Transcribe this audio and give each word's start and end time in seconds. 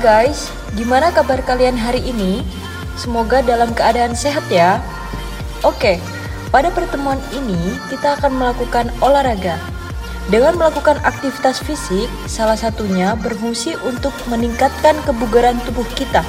Guys, 0.00 0.48
gimana 0.80 1.12
kabar 1.12 1.44
kalian 1.44 1.76
hari 1.76 2.00
ini? 2.00 2.40
Semoga 2.96 3.44
dalam 3.44 3.76
keadaan 3.76 4.16
sehat 4.16 4.48
ya. 4.48 4.80
Oke, 5.60 6.00
pada 6.48 6.72
pertemuan 6.72 7.20
ini 7.36 7.76
kita 7.92 8.16
akan 8.16 8.32
melakukan 8.32 8.88
olahraga. 9.04 9.60
Dengan 10.32 10.56
melakukan 10.56 10.96
aktivitas 11.04 11.60
fisik, 11.60 12.08
salah 12.24 12.56
satunya 12.56 13.12
berfungsi 13.12 13.76
untuk 13.84 14.16
meningkatkan 14.32 14.96
kebugaran 15.04 15.60
tubuh 15.68 15.84
kita. 15.92 16.24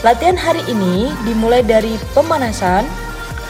Latihan 0.00 0.40
hari 0.40 0.64
ini 0.72 1.12
dimulai 1.28 1.60
dari 1.60 2.00
pemanasan, 2.16 2.88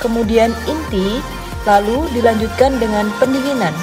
kemudian 0.03 0.51
inti, 0.67 1.23
lalu 1.63 2.03
dilanjutkan 2.19 2.83
dengan 2.83 3.15
pendinginan. 3.23 3.79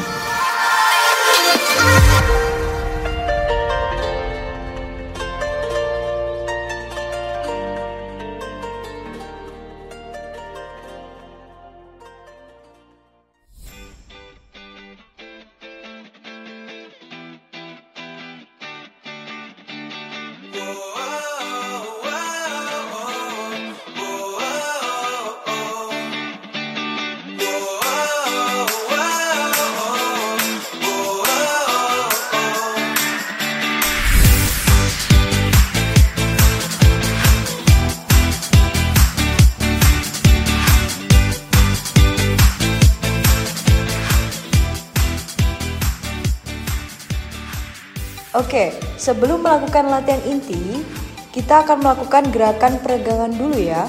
Sebelum 49.05 49.45
melakukan 49.45 49.85
latihan 49.85 50.17
inti, 50.25 50.81
kita 51.29 51.61
akan 51.61 51.85
melakukan 51.85 52.25
gerakan 52.33 52.81
peregangan 52.81 53.29
dulu 53.29 53.53
ya, 53.61 53.85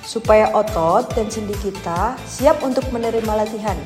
supaya 0.00 0.48
otot 0.56 1.04
dan 1.12 1.28
sendi 1.28 1.52
kita 1.60 2.16
siap 2.24 2.64
untuk 2.64 2.88
menerima 2.88 3.28
latihan. 3.44 3.76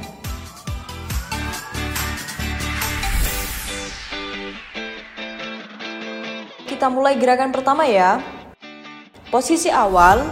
Kita 6.70 6.86
mulai 6.86 7.18
gerakan 7.18 7.50
pertama 7.50 7.82
ya. 7.82 8.22
Posisi 9.34 9.66
awal, 9.66 10.22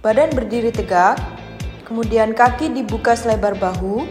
badan 0.00 0.32
berdiri 0.32 0.72
tegak, 0.72 1.20
kemudian 1.84 2.32
kaki 2.32 2.72
dibuka 2.72 3.12
selebar 3.12 3.60
bahu, 3.60 4.08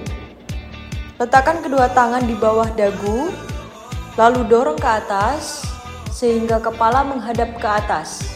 letakkan 1.17 1.57
kedua 1.65 1.89
tangan 1.89 2.21
di 2.21 2.37
bawah 2.37 2.69
dagu, 2.77 3.33
Lalu 4.19 4.43
dorong 4.51 4.75
ke 4.75 4.89
atas 4.89 5.63
sehingga 6.11 6.59
kepala 6.59 7.07
menghadap 7.07 7.55
ke 7.55 7.67
atas. 7.67 8.35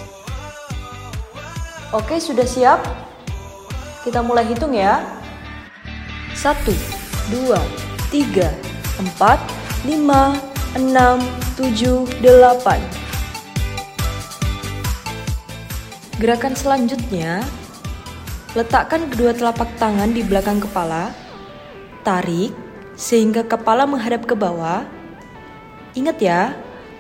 Oke, 1.91 2.15
sudah 2.19 2.47
siap? 2.47 2.79
Kita 4.07 4.23
mulai 4.23 4.47
hitung 4.47 4.71
ya. 4.71 5.03
1 6.35 6.55
2 7.31 7.55
3 8.11 8.51
4 9.01 9.15
5 9.87 9.95
6 10.77 10.91
7 11.57 12.23
8 12.23 13.05
Gerakan 16.15 16.55
selanjutnya, 16.55 17.43
letakkan 18.55 19.11
kedua 19.11 19.35
telapak 19.35 19.67
tangan 19.75 20.15
di 20.15 20.23
belakang 20.23 20.63
kepala, 20.63 21.11
tarik 22.07 22.55
sehingga 22.95 23.43
kepala 23.43 23.83
menghadap 23.83 24.23
ke 24.23 24.31
bawah, 24.31 24.87
Ingat 25.95 26.19
ya, 26.19 26.51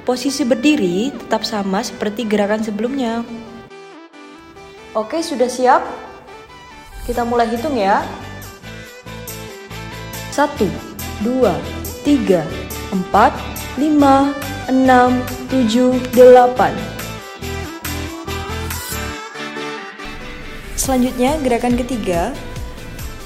posisi 0.07 0.47
berdiri 0.47 1.11
tetap 1.11 1.43
sama 1.43 1.83
seperti 1.83 2.23
gerakan 2.23 2.63
sebelumnya. 2.63 3.27
Oke, 4.95 5.19
sudah 5.19 5.51
siap? 5.51 5.83
Kita 7.03 7.27
mulai 7.27 7.51
hitung 7.51 7.75
ya. 7.75 8.07
1, 10.31 10.47
2, 11.27 11.51
3, 12.07 12.47
4, 13.11 13.35
5, 13.83 14.31
6, 14.71 15.11
7, 15.51 15.99
8. 16.15 16.71
Selanjutnya, 20.79 21.35
gerakan 21.43 21.75
ketiga. 21.75 22.31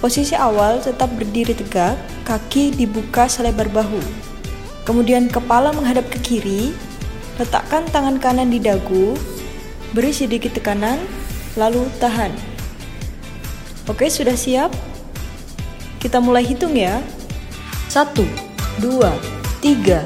Posisi 0.02 0.34
awal 0.34 0.81
tetap 0.81 1.13
berdiri 1.13 1.53
tegak, 1.53 1.94
kaki 2.25 2.74
dibuka 2.74 3.29
selebar 3.29 3.69
bahu. 3.69 4.28
Kemudian 4.89 5.29
kepala 5.29 5.69
menghadap 5.69 6.09
ke 6.09 6.17
kiri, 6.17 6.73
letakkan 7.38 7.85
tangan 7.94 8.17
kanan 8.17 8.50
di 8.50 8.57
dagu, 8.57 9.13
beri 9.94 10.09
sedikit 10.09 10.57
tekanan, 10.57 10.97
lalu 11.53 11.85
tahan. 12.01 12.33
Oke, 13.85 14.09
sudah 14.09 14.33
siap? 14.33 14.73
Kita 16.01 16.17
mulai 16.17 16.41
hitung 16.41 16.73
ya. 16.73 17.05
1, 17.94 18.17
2, 18.81 19.13
3, 19.61 20.01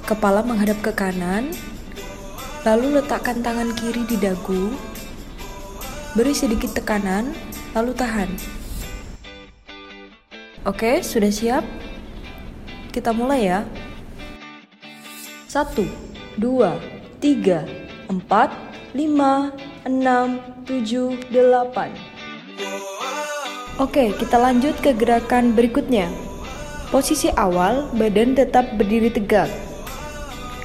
kepala 0.09 0.41
menghadap 0.41 0.81
ke 0.81 0.90
kanan, 0.90 1.53
Lalu 2.68 3.00
letakkan 3.00 3.40
tangan 3.40 3.72
kiri 3.80 4.04
di 4.04 4.20
dagu, 4.20 4.76
beri 6.20 6.36
sedikit 6.36 6.76
tekanan, 6.76 7.32
lalu 7.72 7.96
tahan. 7.96 8.28
Oke, 10.68 11.00
sudah 11.00 11.32
siap? 11.32 11.64
Kita 12.92 13.16
mulai 13.16 13.48
ya. 13.48 13.64
1, 15.48 16.44
2, 16.44 16.76
3, 17.24 17.64
4, 18.12 18.12
5, 18.12 18.52
6, 19.88 20.68
7, 20.68 21.16
8. 21.31 23.80
Oke, 23.80 24.12
kita 24.12 24.36
lanjut 24.36 24.75
ke 24.84 24.92
gerakan 24.92 25.56
berikutnya. 25.56 26.12
Posisi 26.92 27.31
awal, 27.40 27.88
badan 27.96 28.36
tetap 28.36 28.75
berdiri 28.75 29.08
tegak. 29.08 29.48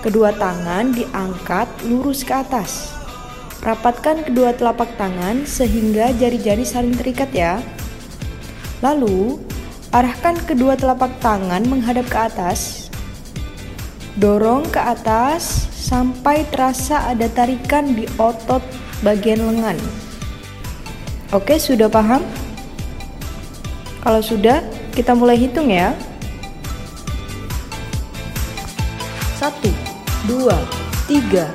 Kedua 0.03 0.35
tangan 0.35 0.91
diangkat 0.91 1.87
lurus 1.87 2.27
ke 2.27 2.35
atas. 2.35 2.91
Rapatkan 3.63 4.27
kedua 4.27 4.51
telapak 4.51 4.99
tangan 4.99 5.47
sehingga 5.47 6.11
jari-jari 6.19 6.67
saling 6.67 6.99
terikat 6.99 7.31
ya. 7.31 7.63
Lalu, 8.83 9.39
arahkan 9.95 10.43
kedua 10.43 10.75
telapak 10.75 11.23
tangan 11.23 11.63
menghadap 11.71 12.11
ke 12.11 12.19
atas. 12.19 12.91
Dorong 14.19 14.67
ke 14.75 14.83
atas 14.83 15.71
sampai 15.71 16.51
terasa 16.51 17.07
ada 17.07 17.31
tarikan 17.31 17.95
di 17.95 18.11
otot 18.19 18.67
bagian 19.07 19.39
lengan. 19.39 19.79
Oke, 21.31 21.63
sudah 21.63 21.87
paham? 21.87 22.27
Kalau 24.03 24.19
sudah, 24.19 24.67
kita 24.99 25.15
mulai 25.15 25.39
hitung 25.39 25.71
ya. 25.71 25.95
2, 30.43 30.51
3, 31.07 31.47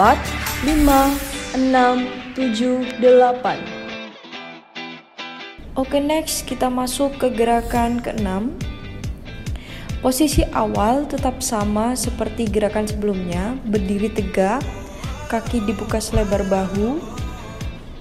4, 0.00 0.16
5, 0.64 1.60
6, 1.60 2.08
7, 2.32 2.96
8 2.96 5.76
Oke 5.76 6.00
next 6.00 6.48
kita 6.48 6.72
masuk 6.72 7.20
ke 7.20 7.28
gerakan 7.28 8.00
ke-6 8.00 8.48
Posisi 10.00 10.40
awal 10.56 11.04
tetap 11.04 11.44
sama 11.44 11.92
seperti 11.92 12.48
gerakan 12.48 12.88
sebelumnya 12.88 13.60
Berdiri 13.68 14.08
tegak, 14.08 14.64
kaki 15.28 15.60
dibuka 15.68 16.00
selebar 16.00 16.48
bahu. 16.48 17.04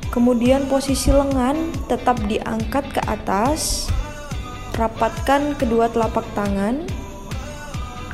Kemudian 0.08 0.72
posisi 0.72 1.12
lengan 1.12 1.68
tetap 1.92 2.16
diangkat 2.32 2.88
ke 2.96 3.04
atas. 3.12 3.92
Rapatkan 4.80 5.60
kedua 5.60 5.92
telapak 5.92 6.24
tangan 6.32 7.03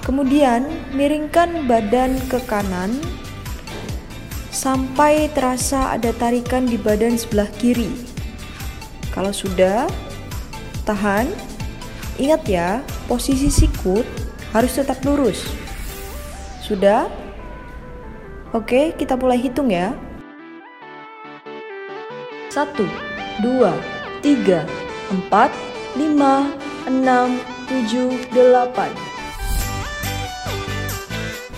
Kemudian, 0.04 0.66
miringkan 0.96 1.70
badan 1.70 2.18
ke 2.28 2.42
kanan 2.50 2.98
sampai 4.50 5.32
terasa 5.32 5.96
ada 5.96 6.12
tarikan 6.18 6.68
di 6.68 6.76
badan 6.76 7.16
sebelah 7.16 7.48
kiri. 7.60 7.88
Kalau 9.16 9.32
sudah, 9.32 9.88
tahan. 10.84 11.30
Ingat 12.20 12.44
ya, 12.52 12.70
posisi 13.08 13.48
sikut 13.48 14.04
harus 14.52 14.76
tetap 14.76 15.00
lurus. 15.08 15.48
Sudah? 16.60 17.08
Oke, 18.52 18.92
kita 18.98 19.16
mulai 19.16 19.40
hitung 19.40 19.72
ya. 19.72 19.96
1, 22.50 22.66
dua, 23.40 23.72
tiga, 24.20 24.68
empat, 25.14 25.54
lima, 25.96 26.52
enam, 26.90 27.40
tujuh, 27.70 28.20
delapan. 28.36 28.92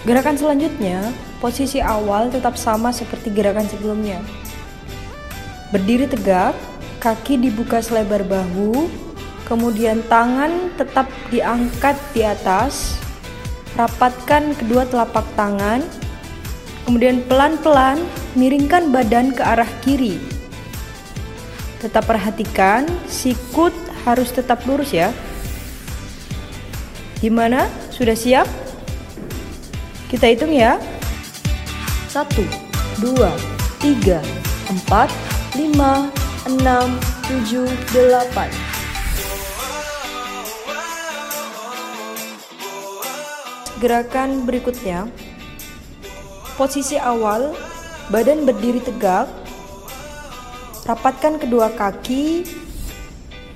Gerakan 0.02 0.34
selanjutnya, 0.34 1.14
posisi 1.38 1.78
awal 1.78 2.34
tetap 2.34 2.58
sama 2.58 2.90
seperti 2.90 3.30
gerakan 3.30 3.70
sebelumnya. 3.70 4.18
Berdiri 5.70 6.10
tegak, 6.10 6.58
kaki 6.98 7.38
dibuka 7.38 7.86
selebar 7.86 8.26
bahu, 8.26 8.90
kemudian 9.46 10.02
tangan 10.10 10.74
tetap 10.74 11.06
diangkat 11.30 11.94
di 12.18 12.26
atas, 12.26 12.98
rapatkan 13.78 14.58
kedua 14.58 14.90
telapak 14.90 15.24
tangan, 15.38 15.86
kemudian 16.90 17.22
pelan-pelan 17.30 18.02
miringkan 18.34 18.90
badan 18.90 19.30
ke 19.38 19.46
arah 19.46 19.70
kiri. 19.86 20.18
Tetap 21.78 22.10
perhatikan, 22.10 22.90
sikut 23.06 23.74
harus 24.02 24.34
tetap 24.34 24.66
lurus 24.66 24.98
ya. 24.98 25.14
Gimana? 27.22 27.70
Sudah 27.94 28.18
siap? 28.18 28.61
Kita 30.12 30.28
hitung 30.28 30.52
ya. 30.52 30.76
1, 32.12 32.28
2, 33.00 33.16
3, 33.80 34.20
4, 34.68 35.08
5, 35.56 36.12
6, 36.52 37.00
7, 37.32 37.64
8. 37.96 38.52
Gerakan 43.80 44.44
berikutnya. 44.44 45.08
Posisi 46.60 47.00
awal, 47.00 47.56
badan 48.12 48.44
berdiri 48.44 48.84
tegak. 48.84 49.32
Rapatkan 50.92 51.40
kedua 51.40 51.72
kaki, 51.72 52.44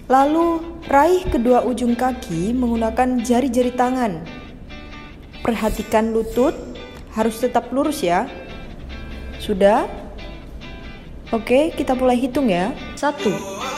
lalu 0.07 0.63
raih 0.87 1.27
kedua 1.27 1.67
ujung 1.67 1.99
kaki 1.99 2.55
menggunakan 2.55 3.19
jari-jari 3.19 3.75
tangan. 3.75 4.34
Perhatikan 5.45 6.09
lutut, 6.09 6.57
harus 7.13 7.37
tetap 7.37 7.69
lurus 7.69 8.01
ya. 8.01 8.25
Sudah? 9.37 9.85
Oke, 11.29 11.69
kita 11.77 11.93
mulai 11.93 12.17
hitung 12.17 12.49
ya. 12.49 12.73
Satu, 12.97 13.29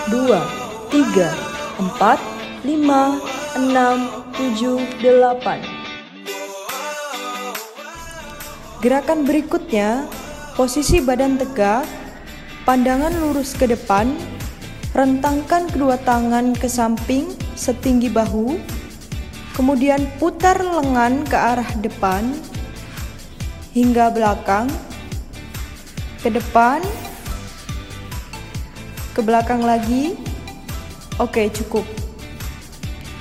dua, 0.08 0.48
tiga, 0.88 1.28
empat, 1.76 2.24
lima, 2.64 3.20
enam, 3.60 4.24
tujuh, 4.32 4.80
delapan. 5.04 5.60
Gerakan 8.80 9.28
berikutnya, 9.28 10.08
posisi 10.56 11.04
badan 11.04 11.36
tegak, 11.36 11.84
pandangan 12.64 13.12
lurus 13.20 13.52
ke 13.52 13.68
depan, 13.68 14.16
rentangkan 14.96 15.68
kedua 15.68 16.00
tangan 16.00 16.56
ke 16.56 16.72
samping 16.72 17.28
setinggi 17.60 18.08
bahu, 18.08 18.56
Kemudian 19.58 20.06
putar 20.22 20.62
lengan 20.62 21.26
ke 21.26 21.34
arah 21.34 21.66
depan 21.82 22.30
hingga 23.74 24.14
belakang, 24.14 24.70
ke 26.22 26.30
depan, 26.30 26.86
ke 29.18 29.22
belakang 29.26 29.66
lagi. 29.66 30.14
Oke, 31.18 31.50
cukup. 31.50 31.90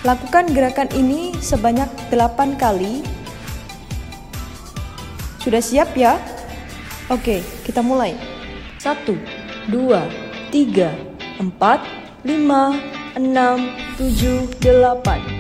Lakukan 0.04 0.52
gerakan 0.52 0.92
ini 0.92 1.32
sebanyak 1.40 1.88
8 2.12 2.60
kali. 2.60 3.00
Sudah 5.40 5.64
siap 5.64 5.96
ya? 5.96 6.20
Oke, 7.08 7.40
kita 7.64 7.80
mulai. 7.80 8.12
1 8.84 9.08
2 9.72 9.72
3 10.52 11.40
4 11.40 11.48
5 11.48 11.48
6 13.24 13.24
7 14.04 14.60
8 14.60 15.35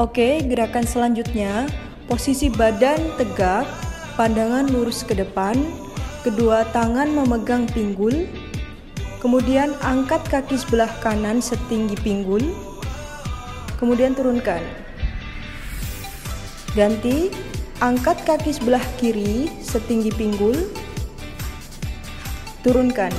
Oke, 0.00 0.40
gerakan 0.48 0.88
selanjutnya, 0.88 1.68
posisi 2.08 2.48
badan 2.48 2.96
tegak, 3.20 3.68
pandangan 4.16 4.64
lurus 4.72 5.04
ke 5.04 5.12
depan, 5.12 5.52
kedua 6.24 6.64
tangan 6.72 7.12
memegang 7.12 7.68
pinggul, 7.76 8.24
kemudian 9.20 9.76
angkat 9.84 10.24
kaki 10.32 10.56
sebelah 10.56 10.88
kanan 11.04 11.44
setinggi 11.44 11.92
pinggul, 12.00 12.40
kemudian 13.76 14.16
turunkan. 14.16 14.64
Ganti, 16.72 17.28
angkat 17.84 18.16
kaki 18.24 18.48
sebelah 18.48 18.80
kiri 18.96 19.52
setinggi 19.60 20.08
pinggul, 20.16 20.56
turunkan. 22.64 23.12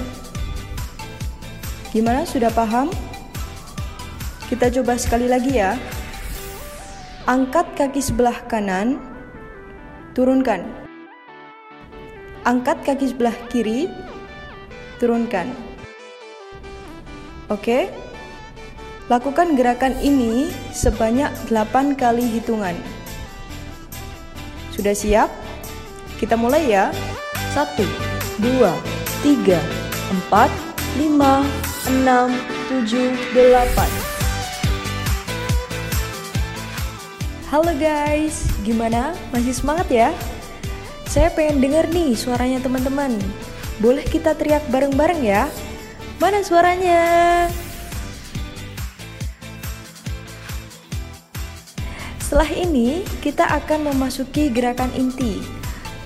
Gimana, 1.94 2.26
sudah 2.26 2.50
paham? 2.50 2.90
Kita 4.50 4.74
coba 4.74 4.98
sekali 4.98 5.30
lagi 5.30 5.62
ya. 5.62 5.78
Angkat 7.24 7.80
kaki 7.80 8.04
sebelah 8.04 8.36
kanan, 8.52 9.00
turunkan. 10.12 10.68
Angkat 12.44 12.84
kaki 12.84 13.16
sebelah 13.16 13.32
kiri, 13.48 13.88
turunkan. 15.00 15.48
Oke? 17.48 17.88
Lakukan 19.08 19.56
gerakan 19.56 19.96
ini 20.04 20.52
sebanyak 20.76 21.32
8 21.48 21.96
kali 21.96 22.28
hitungan. 22.28 22.76
Sudah 24.76 24.92
siap? 24.92 25.32
Kita 26.20 26.36
mulai 26.36 26.68
ya. 26.68 26.92
1 27.56 27.72
2 28.44 28.68
3 29.24 29.64
4 30.28 30.52
5 31.00 31.08
6 31.88 32.04
7 32.84 34.12
8 34.12 34.13
Halo 37.54 37.70
guys, 37.78 38.50
gimana? 38.66 39.14
Masih 39.30 39.54
semangat 39.54 39.86
ya? 39.94 40.10
Saya 41.06 41.30
pengen 41.30 41.62
denger 41.62 41.86
nih 41.94 42.18
suaranya 42.18 42.58
teman-teman. 42.58 43.14
Boleh 43.78 44.02
kita 44.02 44.34
teriak 44.34 44.66
bareng-bareng 44.74 45.22
ya? 45.22 45.46
Mana 46.18 46.42
suaranya? 46.42 47.46
Setelah 52.18 52.50
ini, 52.58 53.06
kita 53.22 53.46
akan 53.46 53.94
memasuki 53.94 54.50
gerakan 54.50 54.90
inti. 54.98 55.38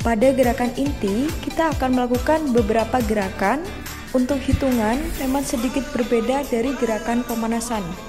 Pada 0.04 0.36
gerakan 0.36 0.76
inti, 0.76 1.32
kita 1.48 1.72
akan 1.80 1.96
melakukan 1.96 2.52
beberapa 2.52 3.00
gerakan 3.08 3.64
untuk 4.12 4.44
hitungan 4.44 5.00
memang 5.24 5.48
sedikit 5.48 5.88
berbeda 5.96 6.44
dari 6.52 6.76
gerakan 6.76 7.24
pemanasan. 7.24 8.07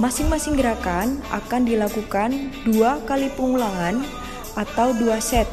Masing-masing 0.00 0.56
gerakan 0.56 1.20
akan 1.28 1.68
dilakukan 1.68 2.48
dua 2.64 2.96
kali 3.04 3.28
pengulangan 3.36 4.00
atau 4.56 4.96
dua 4.96 5.20
set, 5.20 5.44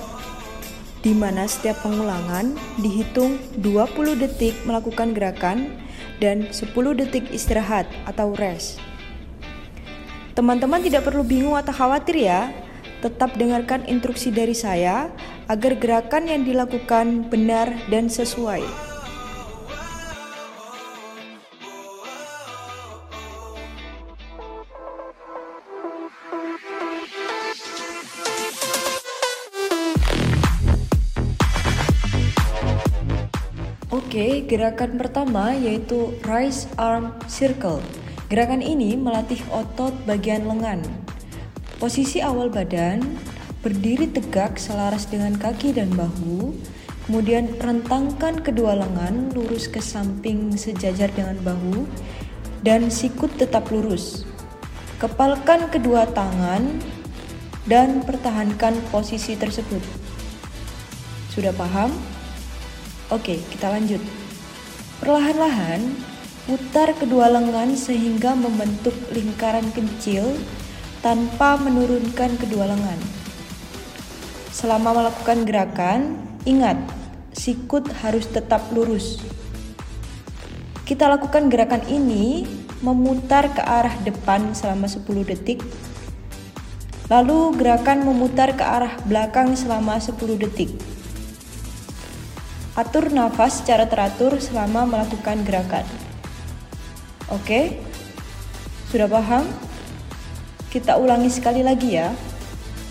di 1.04 1.12
mana 1.12 1.44
setiap 1.44 1.84
pengulangan 1.84 2.56
dihitung 2.80 3.36
20 3.60 4.16
detik 4.16 4.56
melakukan 4.64 5.12
gerakan 5.12 5.76
dan 6.24 6.48
10 6.52 6.72
detik 6.96 7.28
istirahat 7.36 7.88
atau 8.08 8.32
rest. 8.40 8.80
Teman-teman 10.40 10.80
tidak 10.88 11.04
perlu 11.04 11.28
bingung 11.28 11.60
atau 11.60 11.76
khawatir 11.76 12.24
ya, 12.24 12.48
tetap 13.04 13.36
dengarkan 13.36 13.84
instruksi 13.92 14.32
dari 14.32 14.56
saya 14.56 15.12
agar 15.52 15.76
gerakan 15.76 16.32
yang 16.32 16.48
dilakukan 16.48 17.28
benar 17.28 17.76
dan 17.92 18.08
sesuai. 18.08 18.89
Gerakan 34.50 34.98
pertama 34.98 35.54
yaitu 35.54 36.18
Raise 36.26 36.66
Arm 36.82 37.14
Circle. 37.30 37.86
Gerakan 38.34 38.66
ini 38.66 38.98
melatih 38.98 39.38
otot 39.54 39.94
bagian 40.10 40.50
lengan. 40.50 40.82
Posisi 41.78 42.18
awal 42.18 42.50
badan 42.50 43.06
berdiri 43.62 44.10
tegak 44.10 44.58
selaras 44.58 45.06
dengan 45.06 45.38
kaki 45.38 45.78
dan 45.78 45.94
bahu, 45.94 46.58
kemudian 47.06 47.54
rentangkan 47.62 48.42
kedua 48.42 48.74
lengan 48.74 49.30
lurus 49.38 49.70
ke 49.70 49.78
samping 49.78 50.58
sejajar 50.58 51.14
dengan 51.14 51.38
bahu, 51.46 51.86
dan 52.66 52.90
sikut 52.90 53.30
tetap 53.38 53.70
lurus. 53.70 54.26
Kepalkan 55.00 55.72
kedua 55.72 56.10
tangan 56.12 56.82
dan 57.70 58.04
pertahankan 58.04 58.76
posisi 58.92 59.38
tersebut. 59.38 59.80
Sudah 61.32 61.56
paham? 61.56 61.94
Oke, 63.08 63.40
kita 63.48 63.72
lanjut. 63.72 64.19
Perlahan-lahan, 65.00 65.96
putar 66.44 66.92
kedua 66.92 67.32
lengan 67.32 67.72
sehingga 67.72 68.36
membentuk 68.36 68.92
lingkaran 69.16 69.72
kecil 69.72 70.28
tanpa 71.00 71.56
menurunkan 71.56 72.36
kedua 72.36 72.68
lengan. 72.68 73.00
Selama 74.52 75.00
melakukan 75.00 75.48
gerakan, 75.48 76.20
ingat, 76.44 76.76
sikut 77.32 77.88
harus 78.04 78.28
tetap 78.28 78.68
lurus. 78.76 79.24
Kita 80.84 81.08
lakukan 81.08 81.48
gerakan 81.48 81.88
ini 81.88 82.44
memutar 82.84 83.56
ke 83.56 83.64
arah 83.64 83.96
depan 84.04 84.52
selama 84.52 84.92
10 84.92 85.08
detik. 85.32 85.64
Lalu 87.08 87.56
gerakan 87.56 88.04
memutar 88.04 88.52
ke 88.52 88.68
arah 88.68 89.00
belakang 89.08 89.56
selama 89.56 89.96
10 89.96 90.20
detik. 90.36 90.76
Atur 92.80 93.12
nafas 93.12 93.60
secara 93.60 93.92
teratur 93.92 94.40
selama 94.40 94.88
melakukan 94.88 95.44
gerakan. 95.44 95.84
Oke? 97.28 97.76
Sudah 98.88 99.12
paham? 99.12 99.44
Kita 100.72 100.96
ulangi 100.96 101.28
sekali 101.28 101.60
lagi 101.60 102.00
ya. 102.00 102.08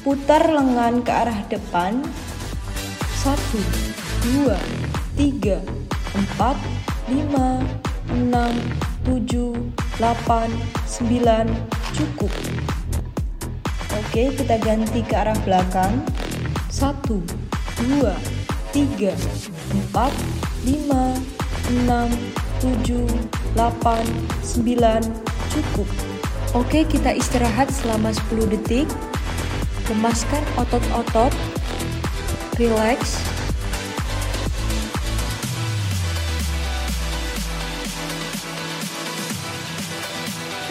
Putar 0.05 0.45
lengan 0.53 1.01
ke 1.01 1.09
arah 1.09 1.41
depan. 1.49 2.05
Satu, 3.17 3.65
dua, 4.21 4.61
tiga, 5.17 5.57
empat, 6.13 6.61
lima, 7.09 7.65
enam, 8.13 8.53
tujuh, 9.09 9.57
delapan, 9.97 10.53
sembilan, 10.85 11.49
cukup. 11.97 12.33
Oke, 13.97 14.37
kita 14.37 14.61
ganti 14.61 15.01
ke 15.01 15.17
arah 15.17 15.39
belakang. 15.49 16.05
Satu, 16.69 17.25
dua, 17.81 18.13
tiga, 18.69 19.17
empat, 19.79 20.11
lima, 20.67 21.15
enam, 21.71 22.11
tujuh, 22.59 23.07
delapan, 23.55 24.03
sembilan, 24.43 25.03
cukup. 25.55 25.89
Oke, 26.57 26.83
kita 26.89 27.13
istirahat 27.13 27.69
selama 27.71 28.11
10 28.33 28.49
detik. 28.49 28.89
Lemaskan 29.89 30.45
otot-otot. 30.57 31.33
Relax. 32.57 33.21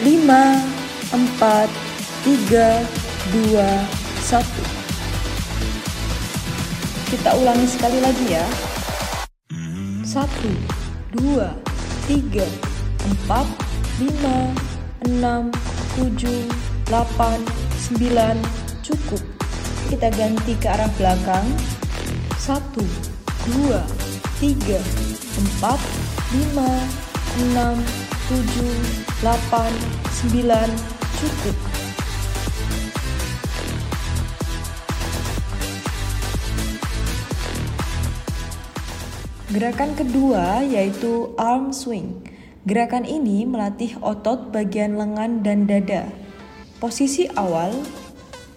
Lima, 0.04 0.62
empat, 1.10 1.66
tiga, 2.22 2.82
dua, 3.34 3.68
satu. 4.22 4.62
Kita 7.08 7.34
ulangi 7.34 7.66
sekali 7.66 7.98
lagi 7.98 8.26
ya. 8.36 8.67
Satu, 10.18 10.50
dua, 11.14 11.54
tiga, 12.10 12.42
empat, 13.06 13.46
lima, 14.02 14.50
enam, 15.06 15.46
7, 15.94 16.42
8, 16.90 17.38
9, 17.94 18.34
cukup. 18.82 19.22
Kita 19.86 20.10
ganti 20.10 20.58
ke 20.58 20.66
arah 20.66 20.90
belakang. 20.98 21.46
1, 22.34 22.50
2, 23.46 23.78
3, 24.42 24.82
4, 25.62 25.86
5, 26.34 26.66
6, 27.54 27.78
7, 28.26 28.74
8, 29.22 29.70
9, 30.34 30.66
cukup. 31.22 31.67
Gerakan 39.48 39.96
kedua 39.96 40.60
yaitu 40.60 41.32
arm 41.40 41.72
swing. 41.72 42.20
Gerakan 42.68 43.08
ini 43.08 43.48
melatih 43.48 43.96
otot 44.04 44.52
bagian 44.52 45.00
lengan 45.00 45.40
dan 45.40 45.64
dada. 45.64 46.04
Posisi 46.76 47.24
awal, 47.32 47.72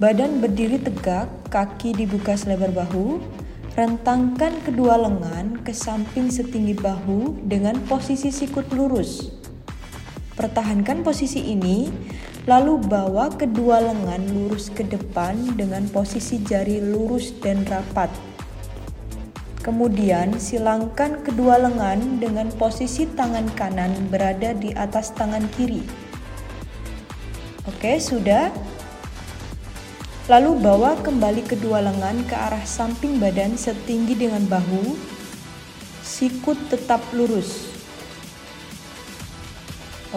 badan 0.03 0.43
berdiri 0.43 0.83
tegak, 0.83 1.31
kaki 1.48 1.95
dibuka 1.95 2.36
selebar 2.36 2.75
bahu, 2.75 3.24
rentangkan 3.79 4.51
kedua 4.67 5.00
lengan 5.00 5.63
ke 5.63 5.71
samping 5.71 6.27
setinggi 6.27 6.75
bahu 6.75 7.39
dengan 7.48 7.79
posisi 7.88 8.27
sikut 8.27 8.67
lurus. 8.75 9.31
Pertahankan 10.36 11.07
posisi 11.07 11.55
ini, 11.55 11.88
lalu 12.51 12.83
bawa 12.83 13.31
kedua 13.31 13.79
lengan 13.79 14.27
lurus 14.27 14.67
ke 14.67 14.83
depan 14.83 15.55
dengan 15.55 15.88
posisi 15.88 16.43
jari 16.43 16.83
lurus 16.83 17.31
dan 17.39 17.63
rapat. 17.63 18.12
Kemudian 19.62 20.41
silangkan 20.41 21.22
kedua 21.22 21.62
lengan 21.62 22.18
dengan 22.18 22.50
posisi 22.50 23.06
tangan 23.06 23.46
kanan 23.53 23.94
berada 24.10 24.58
di 24.58 24.74
atas 24.74 25.13
tangan 25.13 25.46
kiri. 25.53 25.86
Oke, 27.70 28.01
sudah. 28.01 28.50
Lalu 30.25 30.58
bawa 30.65 30.98
kembali 31.06 31.46
kedua 31.46 31.77
lengan 31.77 32.25
ke 32.25 32.34
arah 32.34 32.65
samping 32.65 33.22
badan 33.22 33.53
setinggi 33.53 34.18
dengan 34.18 34.50
bahu. 34.50 34.98
Sikut 36.01 36.58
tetap 36.74 37.06
lurus. 37.13 37.70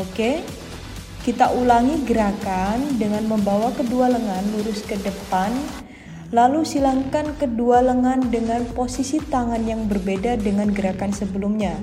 Oke. 0.01 0.41
Kita 1.21 1.53
ulangi 1.53 2.01
gerakan 2.05 2.97
dengan 2.97 3.29
membawa 3.29 3.73
kedua 3.77 4.09
lengan 4.09 4.45
lurus 4.57 4.85
ke 4.85 4.97
depan 5.01 5.84
Lalu 6.35 6.67
silangkan 6.67 7.31
kedua 7.39 7.79
lengan 7.79 8.27
dengan 8.27 8.67
posisi 8.75 9.23
tangan 9.23 9.63
yang 9.63 9.87
berbeda 9.87 10.35
dengan 10.35 10.67
gerakan 10.67 11.15
sebelumnya, 11.15 11.79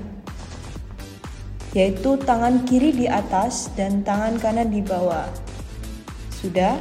yaitu 1.72 2.20
tangan 2.20 2.60
kiri 2.68 2.92
di 2.92 3.08
atas 3.08 3.72
dan 3.72 4.04
tangan 4.04 4.36
kanan 4.36 4.68
di 4.68 4.84
bawah. 4.84 5.24
Sudah? 6.36 6.76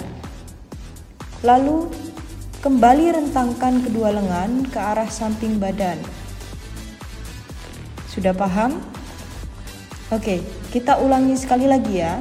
Lalu 1.48 1.88
kembali 2.60 3.16
rentangkan 3.16 3.88
kedua 3.88 4.20
lengan 4.20 4.68
ke 4.68 4.76
arah 4.76 5.08
samping 5.08 5.56
badan. 5.56 5.96
Sudah 8.12 8.36
paham? 8.36 8.84
Oke, 10.12 10.44
kita 10.76 11.00
ulangi 11.00 11.40
sekali 11.40 11.72
lagi 11.72 12.04
ya. 12.04 12.20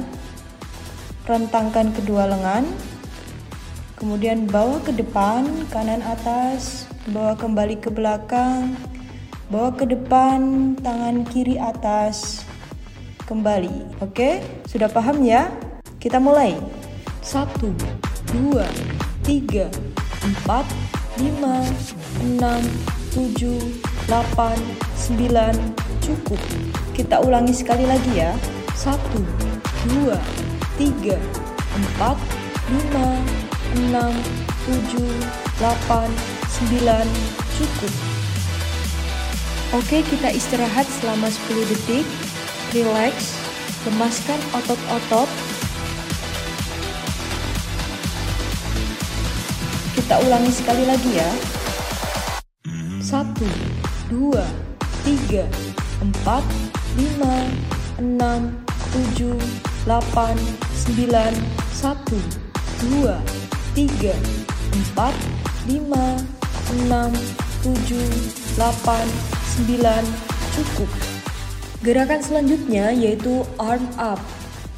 Rentangkan 1.27 1.91
kedua 1.91 2.23
lengan 2.31 2.90
Kemudian 4.01 4.49
bawa 4.49 4.81
ke 4.81 4.97
depan, 4.97 5.45
kanan 5.69 6.01
atas, 6.01 6.89
bawa 7.13 7.37
kembali 7.37 7.77
ke 7.77 7.93
belakang, 7.93 8.73
bawa 9.53 9.69
ke 9.77 9.85
depan, 9.85 10.73
tangan 10.81 11.21
kiri 11.29 11.61
atas, 11.61 12.41
kembali. 13.29 14.01
Oke, 14.01 14.41
sudah 14.65 14.89
paham 14.89 15.21
ya? 15.21 15.53
Kita 16.01 16.17
mulai. 16.17 16.57
Satu, 17.21 17.77
dua, 18.33 18.65
tiga, 19.21 19.69
empat, 20.25 20.65
lima, 21.21 21.61
enam, 22.25 22.65
tujuh, 23.13 23.61
delapan, 24.09 24.57
sembilan, 24.97 25.53
cukup. 26.01 26.41
Kita 26.97 27.21
ulangi 27.21 27.53
sekali 27.53 27.85
lagi 27.85 28.17
ya. 28.17 28.33
Satu, 28.73 29.21
dua, 29.85 30.17
tiga, 30.81 31.21
empat, 31.77 32.17
lima, 32.65 33.40
6, 33.71 33.91
7, 34.67 35.07
8, 35.63 36.11
9, 36.67 37.07
cukup. 37.55 37.93
Oke, 39.71 40.03
kita 40.03 40.27
istirahat 40.35 40.83
selama 40.99 41.31
10 41.31 41.63
detik. 41.71 42.03
Relax, 42.75 43.39
lemaskan 43.87 44.39
otot-otot. 44.51 45.31
Kita 49.95 50.19
ulangi 50.27 50.51
sekali 50.51 50.83
lagi 50.83 51.11
ya. 51.15 51.31
1, 52.99 53.31
2, 54.11 54.35
3, 55.07 55.47
4, 56.03 56.43
5, 56.99 57.47
6, 58.03 58.51
7, 59.15 59.39
8, 59.87 60.35
9, 60.91 61.31
1, 61.79 62.19
2, 62.83 63.40
tiga, 63.71 64.11
empat, 64.75 65.15
lima, 65.63 66.19
enam, 66.75 67.11
tujuh, 67.63 68.07
delapan, 68.59 69.07
sembilan, 69.55 70.03
cukup. 70.59 70.89
Gerakan 71.79 72.19
selanjutnya 72.19 72.91
yaitu 72.91 73.47
arm 73.55 73.87
up. 73.95 74.19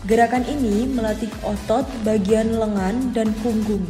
Gerakan 0.05 0.45
ini 0.45 0.85
melatih 0.85 1.31
otot 1.41 1.87
bagian 2.05 2.53
lengan 2.53 3.15
dan 3.17 3.33
punggung. 3.41 3.83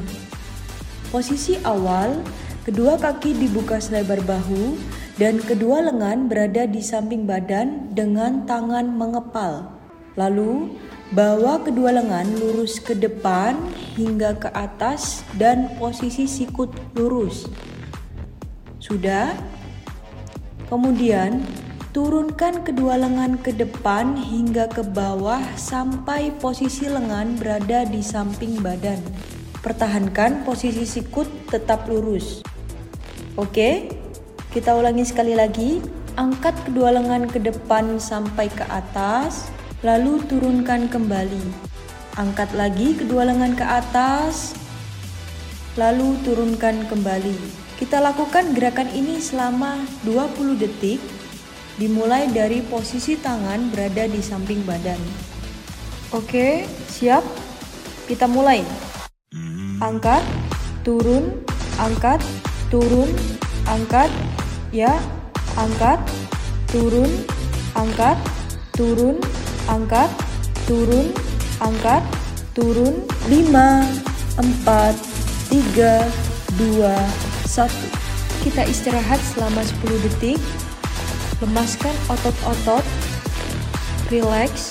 Posisi 1.11 1.59
awal, 1.67 2.23
kedua 2.63 2.95
kaki 2.95 3.35
dibuka 3.35 3.83
selebar 3.83 4.23
bahu 4.23 4.79
dan 5.19 5.37
kedua 5.43 5.83
lengan 5.83 6.31
berada 6.31 6.63
di 6.63 6.79
samping 6.79 7.27
badan 7.27 7.91
dengan 7.91 8.47
tangan 8.47 8.87
mengepal. 8.87 9.67
Lalu, 10.15 10.73
Bawa 11.13 11.61
kedua 11.61 11.93
lengan 11.93 12.25
lurus 12.41 12.81
ke 12.81 12.97
depan 12.97 13.53
hingga 13.93 14.33
ke 14.33 14.49
atas 14.49 15.21
dan 15.37 15.69
posisi 15.77 16.25
sikut 16.25 16.73
lurus. 16.97 17.45
Sudah? 18.81 19.37
Kemudian, 20.73 21.45
turunkan 21.93 22.65
kedua 22.65 22.97
lengan 22.97 23.37
ke 23.37 23.53
depan 23.53 24.17
hingga 24.17 24.65
ke 24.73 24.81
bawah 24.81 25.37
sampai 25.53 26.33
posisi 26.41 26.89
lengan 26.89 27.37
berada 27.37 27.85
di 27.85 28.01
samping 28.01 28.57
badan. 28.65 28.97
Pertahankan 29.61 30.41
posisi 30.41 30.81
sikut 30.81 31.29
tetap 31.53 31.85
lurus. 31.85 32.41
Oke? 33.37 33.85
Kita 34.49 34.73
ulangi 34.73 35.05
sekali 35.05 35.37
lagi. 35.37 35.77
Angkat 36.17 36.57
kedua 36.65 36.89
lengan 36.89 37.29
ke 37.29 37.37
depan 37.37 38.01
sampai 38.01 38.49
ke 38.49 38.65
atas, 38.65 39.53
lalu 39.83 40.23
turunkan 40.31 40.87
kembali. 40.87 41.43
Angkat 42.15 42.55
lagi 42.55 42.95
kedua 42.95 43.27
lengan 43.27 43.51
ke 43.51 43.67
atas, 43.67 44.55
lalu 45.75 46.15
turunkan 46.23 46.87
kembali. 46.87 47.35
Kita 47.75 47.99
lakukan 47.99 48.55
gerakan 48.55 48.87
ini 48.95 49.19
selama 49.19 49.83
20 50.07 50.55
detik, 50.55 51.03
dimulai 51.75 52.31
dari 52.31 52.63
posisi 52.63 53.19
tangan 53.19 53.75
berada 53.75 54.07
di 54.07 54.23
samping 54.23 54.63
badan. 54.63 54.99
Oke, 56.15 56.63
siap? 56.87 57.25
Kita 58.07 58.23
mulai. 58.23 58.63
Angkat, 59.83 60.23
turun, 60.87 61.43
angkat, 61.75 62.23
turun, 62.71 63.11
angkat, 63.67 64.07
ya, 64.71 64.95
angkat, 65.59 65.99
turun, 66.71 67.09
angkat, 67.75 68.15
turun, 68.77 69.19
angkat, 69.67 70.09
turun, 70.67 71.13
5, 73.29 73.87
4, 74.39 74.95
3, 75.49 76.09
2, 76.57 76.89
1. 77.45 77.69
Kita 78.43 78.61
istirahat 78.67 79.21
selama 79.23 79.61
10 79.63 80.03
detik. 80.03 80.39
Lemaskan 81.39 81.95
otot-otot. 82.11 82.85
Relax. 84.11 84.69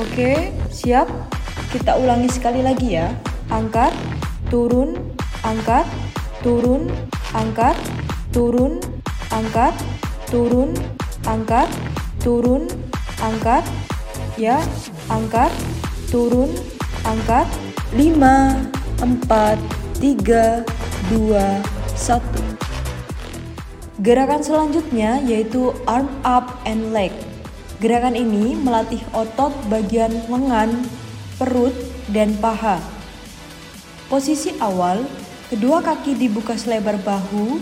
Oke, 0.00 0.52
siap? 0.72 1.08
Kita 1.70 2.00
ulangi 2.00 2.32
sekali 2.32 2.64
lagi 2.64 2.96
ya. 2.96 3.12
Angkat, 3.52 3.92
turun, 4.48 4.96
angkat, 5.44 5.84
turun, 6.40 6.88
angkat, 7.36 7.76
turun, 8.30 8.78
angkat, 9.34 9.74
turun, 10.30 10.70
angkat, 11.26 11.66
turun, 12.22 12.70
angkat, 13.18 13.66
ya, 14.38 14.62
angkat, 15.10 15.50
turun, 16.14 16.54
angkat, 17.02 17.50
5, 17.94 18.70
4, 19.02 19.58
3, 19.98 20.62
2, 21.10 21.58
1. 21.98 22.22
Gerakan 24.00 24.40
selanjutnya 24.40 25.20
yaitu 25.26 25.74
arm 25.84 26.08
up 26.24 26.56
and 26.64 26.94
leg. 26.94 27.12
Gerakan 27.82 28.16
ini 28.16 28.56
melatih 28.56 29.02
otot 29.12 29.52
bagian 29.68 30.24
lengan, 30.30 30.86
perut, 31.36 31.74
dan 32.08 32.32
paha. 32.38 32.80
Posisi 34.08 34.56
awal, 34.60 35.04
kedua 35.52 35.84
kaki 35.84 36.16
dibuka 36.16 36.56
selebar 36.56 36.96
bahu, 37.00 37.60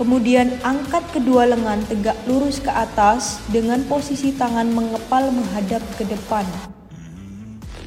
Kemudian 0.00 0.56
angkat 0.64 1.04
kedua 1.12 1.44
lengan 1.44 1.84
tegak 1.84 2.16
lurus 2.24 2.56
ke 2.56 2.72
atas 2.72 3.36
dengan 3.52 3.84
posisi 3.84 4.32
tangan 4.32 4.72
mengepal 4.72 5.28
menghadap 5.28 5.84
ke 6.00 6.08
depan. 6.08 6.48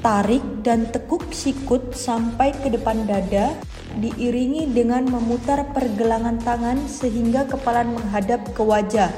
Tarik 0.05 0.45
dan 0.61 0.93
tekuk 0.93 1.25
sikut 1.33 1.97
sampai 1.97 2.53
ke 2.53 2.69
depan 2.69 3.09
dada 3.09 3.57
diiringi 3.97 4.69
dengan 4.69 5.09
memutar 5.09 5.65
pergelangan 5.73 6.37
tangan 6.37 6.85
sehingga 6.85 7.49
kepala 7.49 7.81
menghadap 7.81 8.45
ke 8.53 8.61
wajah. 8.61 9.09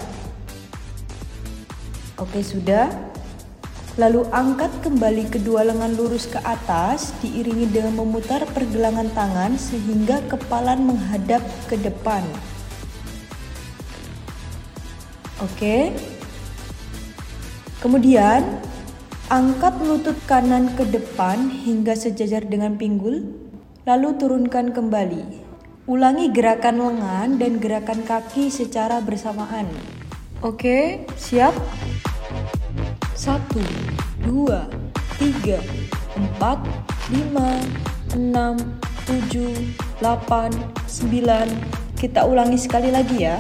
Oke, 2.15 2.39
sudah. 2.47 2.87
Lalu 3.99 4.23
angkat 4.31 4.71
kembali 4.87 5.35
kedua 5.35 5.67
lengan 5.67 5.99
lurus 5.99 6.31
ke 6.31 6.39
atas 6.47 7.11
diiringi 7.19 7.67
dengan 7.75 7.99
memutar 7.99 8.47
pergelangan 8.55 9.11
tangan 9.11 9.59
sehingga 9.59 10.23
kepala 10.31 10.79
menghadap 10.79 11.43
ke 11.67 11.75
depan. 11.75 12.23
Oke. 15.43 15.91
Kemudian 17.83 18.63
angkat 19.27 19.75
lutut 19.83 20.15
kanan 20.29 20.71
ke 20.79 20.87
depan 20.87 21.51
hingga 21.51 21.91
sejajar 21.91 22.47
dengan 22.47 22.79
pinggul, 22.79 23.25
lalu 23.83 24.15
turunkan 24.15 24.71
kembali. 24.71 25.43
Ulangi 25.85 26.33
gerakan 26.33 26.81
lengan 26.81 27.37
dan 27.37 27.61
gerakan 27.61 28.01
kaki 28.07 28.49
secara 28.49 29.03
bersamaan. 29.03 29.69
Oke, 30.41 31.05
siap? 31.13 31.53
Satu, 33.13 33.61
dua, 34.25 34.65
tiga, 35.21 35.61
empat, 36.17 36.63
lima, 37.13 37.61
enam, 38.17 38.57
tujuh, 39.05 39.53
delapan, 40.01 40.49
sembilan. 40.89 41.47
Kita 41.93 42.25
ulangi 42.25 42.57
sekali 42.57 42.89
lagi 42.89 43.17
ya. 43.21 43.37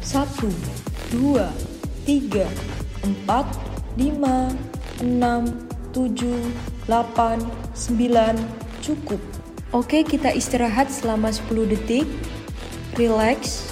Satu, 0.00 0.48
dua, 1.10 1.50
tiga, 2.06 2.46
empat, 3.02 3.46
lima, 3.98 4.54
enam, 5.02 5.50
tujuh, 5.90 6.38
delapan, 6.86 7.42
sembilan, 7.74 8.38
cukup. 8.78 9.18
Oke, 9.70 10.02
kita 10.02 10.34
istirahat 10.34 10.90
selama 10.90 11.30
10 11.30 11.66
detik. 11.70 12.06
Relax. 12.98 13.70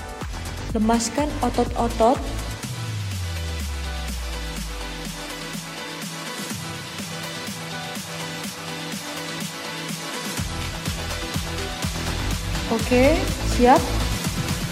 Lemaskan 0.74 1.26
otot-otot. 1.42 2.18
Oke, 12.68 13.16
siap? 13.56 13.80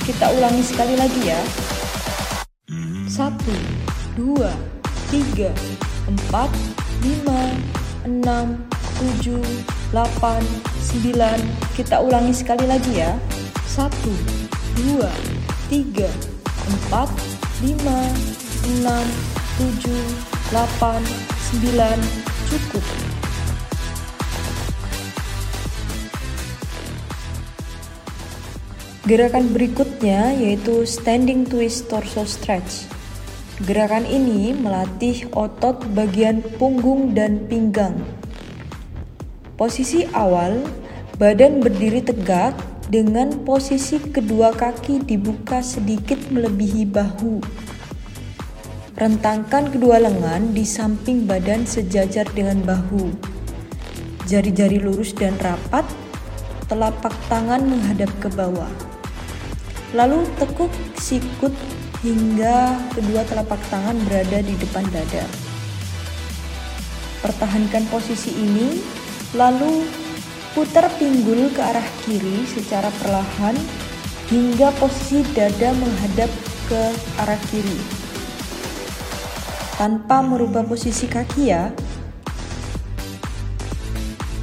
Kita 0.07 0.31
ulangi 0.31 0.63
sekali 0.63 0.95
lagi 0.95 1.21
ya. 1.27 1.66
Satu, 3.07 3.55
dua, 4.19 4.51
tiga, 5.15 5.55
empat, 6.11 6.51
lima, 7.07 7.55
enam, 8.03 8.59
tujuh, 8.99 9.39
delapan, 9.95 10.43
sembilan. 10.83 11.39
Kita 11.79 12.03
ulangi 12.03 12.35
sekali 12.35 12.67
lagi 12.67 12.99
ya. 12.99 13.15
Satu, 13.71 14.11
dua, 14.75 15.07
tiga, 15.71 16.11
empat, 16.67 17.07
lima, 17.63 18.11
enam, 18.75 19.07
tujuh, 19.55 20.03
delapan, 20.51 20.99
sembilan. 21.55 21.99
Cukup. 22.51 22.83
Gerakan 29.07 29.55
berikutnya 29.55 30.35
yaitu 30.35 30.83
standing 30.83 31.47
twist 31.47 31.87
torso 31.87 32.27
stretch. 32.27 32.96
Gerakan 33.57 34.05
ini 34.05 34.53
melatih 34.53 35.33
otot 35.33 35.81
bagian 35.97 36.45
punggung 36.61 37.17
dan 37.17 37.49
pinggang. 37.49 38.05
Posisi 39.57 40.05
awal, 40.13 40.61
badan 41.17 41.65
berdiri 41.65 42.05
tegak 42.05 42.53
dengan 42.93 43.33
posisi 43.49 43.97
kedua 43.97 44.53
kaki 44.53 45.09
dibuka 45.09 45.65
sedikit 45.65 46.21
melebihi 46.29 46.85
bahu. 46.85 47.41
Rentangkan 48.93 49.73
kedua 49.73 50.05
lengan 50.05 50.53
di 50.53 50.69
samping 50.69 51.25
badan 51.25 51.65
sejajar 51.65 52.29
dengan 52.37 52.61
bahu. 52.61 53.09
Jari-jari 54.29 54.85
lurus 54.85 55.17
dan 55.17 55.33
rapat, 55.41 55.89
telapak 56.69 57.17
tangan 57.33 57.65
menghadap 57.65 58.13
ke 58.21 58.29
bawah. 58.37 58.69
Lalu 59.97 60.29
tekuk 60.37 60.69
sikut 61.01 61.57
hingga 62.05 62.77
kedua 62.93 63.25
telapak 63.25 63.61
tangan 63.73 63.97
berada 64.05 64.45
di 64.45 64.55
depan 64.61 64.85
dada. 64.93 65.25
Pertahankan 67.25 67.89
posisi 67.89 68.37
ini, 68.37 68.81
lalu 69.33 69.89
putar 70.53 70.89
pinggul 71.01 71.53
ke 71.53 71.61
arah 71.61 71.89
kiri 72.05 72.45
secara 72.49 72.93
perlahan 73.01 73.57
hingga 74.33 74.73
posisi 74.77 75.25
dada 75.33 75.73
menghadap 75.77 76.31
ke 76.69 76.83
arah 77.21 77.41
kiri. 77.53 77.79
Tanpa 79.77 80.25
merubah 80.25 80.65
posisi 80.65 81.05
kaki 81.05 81.43
ya. 81.53 81.69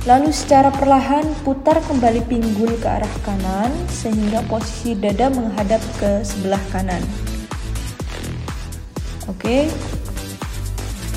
Lalu 0.04 0.36
secara 0.36 0.68
perlahan 0.68 1.24
putar 1.48 1.80
kembali 1.80 2.28
pinggul 2.28 2.76
ke 2.78 2.88
arah 2.92 3.16
kanan 3.24 3.72
sehingga 3.88 4.44
posisi 4.52 5.00
dada 5.00 5.32
menghadap 5.32 5.80
ke 5.96 6.22
sebelah 6.28 6.60
kanan. 6.76 7.02
Oke. 9.43 9.67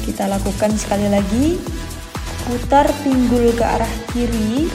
Kita 0.02 0.26
lakukan 0.26 0.74
sekali 0.74 1.06
lagi. 1.06 1.62
Putar 2.42 2.90
pinggul 3.06 3.54
ke 3.54 3.62
arah 3.62 3.94
kiri. 4.10 4.66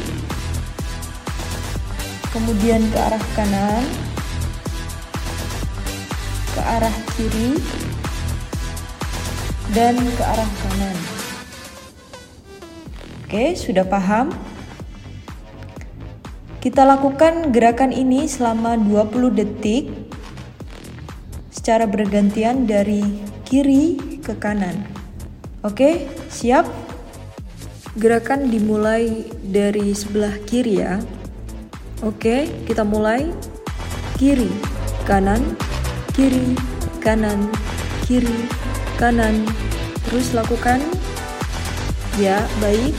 Kemudian 2.31 2.79
ke 2.87 2.95
arah 2.95 3.19
kanan. 3.35 3.83
Ke 6.55 6.61
arah 6.63 6.95
kiri. 7.19 7.59
Dan 9.75 9.99
ke 9.99 10.23
arah 10.23 10.51
kanan. 10.63 10.97
Oke, 13.27 13.59
sudah 13.59 13.83
paham? 13.83 14.31
Kita 16.63 16.87
lakukan 16.87 17.51
gerakan 17.51 17.91
ini 17.91 18.31
selama 18.31 18.79
20 18.79 19.35
detik 19.35 19.91
secara 21.51 21.83
bergantian 21.83 22.63
dari 22.63 23.30
kiri 23.51 23.99
ke 24.23 24.31
kanan. 24.39 24.87
Oke, 25.59 26.07
siap? 26.31 26.63
Gerakan 27.99 28.47
dimulai 28.47 29.27
dari 29.43 29.91
sebelah 29.91 30.39
kiri 30.47 30.79
ya. 30.79 31.03
Oke, 31.99 32.47
kita 32.63 32.87
mulai. 32.87 33.27
Kiri, 34.15 34.47
kanan, 35.03 35.43
kiri, 36.15 36.55
kanan, 37.03 37.51
kiri, 38.07 38.47
kanan. 38.95 39.43
Terus 40.07 40.31
lakukan. 40.31 40.79
Ya, 42.15 42.39
baik. 42.63 42.95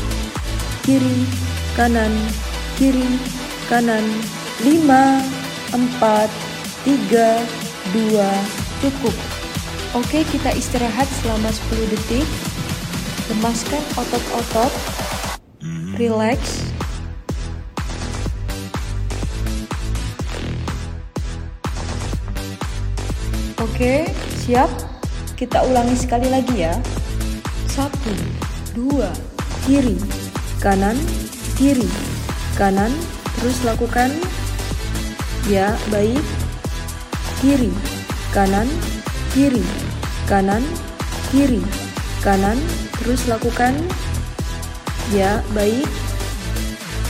Kiri, 0.85 1.25
kanan, 1.81 2.13
kiri, 2.77 3.09
kanan 3.73 4.05
5 4.61 4.85
4 5.73 6.29
3 6.85 7.41
2 7.97 8.85
cukup 8.85 9.42
Oke 9.93 10.25
kita 10.25 10.53
istirahat 10.57 11.05
selama 11.21 11.53
10 11.53 11.93
detik. 11.93 12.29
Lemaskan 13.29 13.83
otot-otot. 13.97 14.73
Relax. 16.01 16.41
Oke, 23.61 24.09
siap? 24.43 24.73
Kita 25.37 25.61
ulangi 25.65 25.97
sekali 25.97 26.33
lagi 26.33 26.65
ya. 26.65 26.75
Satu, 27.69 28.13
dua, 28.73 29.13
kiri, 29.65 29.97
kanan, 30.61 30.97
kiri, 31.57 31.89
kanan, 32.57 32.93
Terus 33.43 33.59
lakukan. 33.67 34.15
Ya, 35.51 35.75
baik. 35.91 36.23
Kiri, 37.43 37.75
kanan, 38.31 38.71
kiri, 39.35 39.67
kanan, 40.31 40.63
kiri, 41.31 41.63
kanan. 42.23 42.59
Terus 43.03 43.27
lakukan 43.27 43.75
ya, 45.11 45.43
baik. 45.51 45.89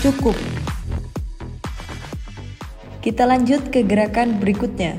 Cukup. 0.00 0.34
Kita 3.02 3.26
lanjut 3.28 3.68
ke 3.68 3.82
gerakan 3.84 4.38
berikutnya. 4.38 4.96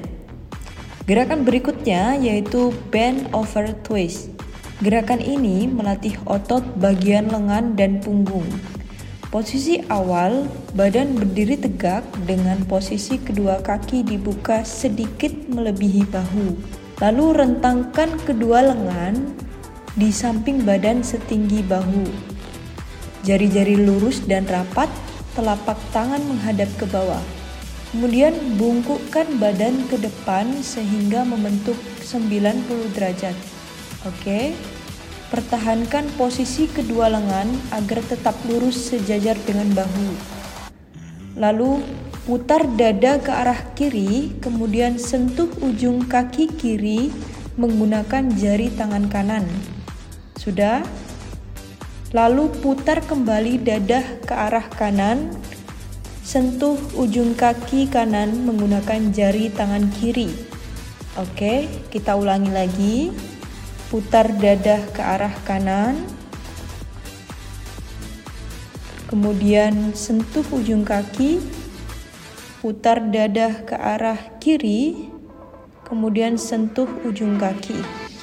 Gerakan 1.03 1.43
berikutnya 1.43 2.15
yaitu 2.19 2.71
bend 2.91 3.27
over 3.35 3.71
twist. 3.83 4.31
Gerakan 4.83 5.23
ini 5.23 5.67
melatih 5.67 6.15
otot 6.27 6.63
bagian 6.79 7.31
lengan 7.31 7.75
dan 7.79 8.03
punggung. 8.03 8.47
Posisi 9.31 9.81
awal, 9.89 10.45
badan 10.77 11.17
berdiri 11.17 11.57
tegak 11.57 12.05
dengan 12.29 12.61
posisi 12.69 13.17
kedua 13.17 13.65
kaki 13.65 14.05
dibuka 14.05 14.61
sedikit 14.61 15.33
melebihi 15.49 16.05
bahu. 16.05 16.82
Lalu 17.03 17.35
rentangkan 17.35 18.15
kedua 18.23 18.63
lengan 18.63 19.35
di 19.99 20.07
samping 20.07 20.63
badan 20.63 21.03
setinggi 21.03 21.59
bahu. 21.67 22.07
Jari-jari 23.27 23.75
lurus 23.75 24.23
dan 24.23 24.47
rapat, 24.47 24.87
telapak 25.35 25.75
tangan 25.91 26.23
menghadap 26.23 26.71
ke 26.79 26.87
bawah. 26.87 27.19
Kemudian 27.91 28.55
bungkukkan 28.55 29.35
badan 29.35 29.83
ke 29.91 29.99
depan 29.99 30.63
sehingga 30.63 31.27
membentuk 31.27 31.75
90 32.07 32.95
derajat. 32.95 33.35
Oke. 34.07 34.55
Pertahankan 35.27 36.07
posisi 36.15 36.71
kedua 36.71 37.11
lengan 37.11 37.51
agar 37.75 37.99
tetap 38.07 38.39
lurus 38.47 38.79
sejajar 38.79 39.35
dengan 39.43 39.75
bahu. 39.75 40.07
Lalu 41.35 41.83
putar 42.23 42.63
dada 42.79 43.19
ke 43.19 43.31
arah 43.31 43.75
kiri, 43.75 44.39
kemudian 44.39 44.95
sentuh 44.95 45.51
ujung 45.59 46.07
kaki 46.07 46.47
kiri 46.55 47.11
menggunakan 47.59 48.31
jari 48.39 48.71
tangan 48.71 49.11
kanan. 49.11 49.43
Sudah? 50.39 50.87
Lalu 52.15 52.47
putar 52.63 53.03
kembali 53.03 53.59
dada 53.59 54.05
ke 54.23 54.31
arah 54.31 54.69
kanan, 54.71 55.35
sentuh 56.23 56.79
ujung 56.95 57.35
kaki 57.35 57.91
kanan 57.91 58.47
menggunakan 58.47 59.11
jari 59.11 59.51
tangan 59.51 59.91
kiri. 59.99 60.31
Oke, 61.19 61.67
kita 61.91 62.15
ulangi 62.15 62.49
lagi 62.49 62.97
putar 63.91 64.31
dadah 64.33 64.81
ke 64.95 65.01
arah 65.03 65.35
kanan, 65.45 65.99
kemudian 69.11 69.93
sentuh 69.93 70.41
ujung 70.49 70.81
kaki, 70.81 71.37
putar 72.63 73.11
dadah 73.11 73.67
ke 73.67 73.75
arah 73.75 74.39
kiri, 74.39 75.11
kemudian 75.83 76.39
sentuh 76.39 76.87
ujung 77.03 77.35
kaki. 77.35 77.75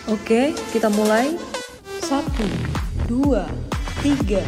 Oke, 0.08 0.56
kita 0.72 0.88
mulai. 0.88 1.36
Satu, 2.00 2.48
dua, 3.04 3.44
tiga, 4.00 4.40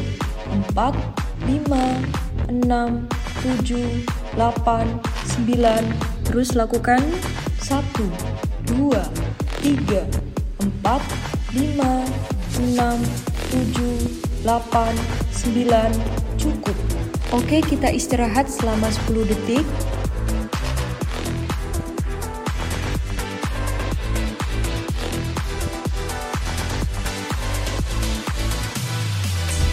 empat, 0.48 0.96
lima, 1.44 2.00
enam, 2.48 3.04
tujuh, 3.44 4.08
delapan, 4.32 4.96
sembilan. 5.28 5.84
Terus 6.24 6.56
lakukan 6.56 7.04
satu, 7.60 8.08
dua, 8.64 9.04
tiga, 9.60 10.08
4, 10.56 11.04
5, 11.52 11.84
6, 12.56 12.96
7, 13.52 14.08
8, 14.40 14.96
9 15.36 15.92
cukup. 16.40 17.01
Oke, 17.32 17.64
kita 17.64 17.88
istirahat 17.88 18.44
selama 18.44 18.92
10 18.92 19.24
detik. 19.24 19.64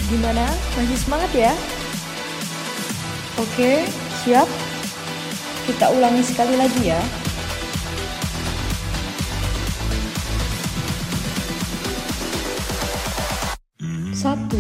Gimana? 0.08 0.48
Masih 0.80 1.00
semangat 1.04 1.32
ya? 1.36 1.52
Oke, 3.36 3.84
siap? 4.24 4.48
Kita 5.68 5.92
ulangi 5.92 6.24
sekali 6.24 6.56
lagi 6.56 6.96
ya. 6.96 7.04
satu, 14.20 14.60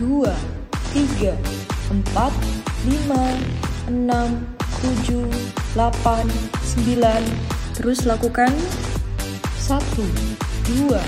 dua, 0.00 0.32
tiga, 0.96 1.36
empat, 1.90 2.32
lima, 2.86 3.38
enam, 3.86 4.42
tujuh, 4.82 5.26
delapan, 5.74 6.26
sembilan. 6.62 7.22
Terus 7.76 8.08
lakukan 8.08 8.50
satu, 9.60 10.06
dua, 10.66 11.02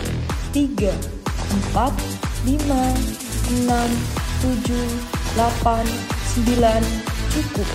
tiga, 0.51 0.93
empat, 1.51 1.95
lima, 2.45 2.93
enam, 3.55 3.91
tujuh, 4.45 4.89
delapan, 5.35 5.85
sembilan. 6.35 6.83
Cukup. 7.29 7.69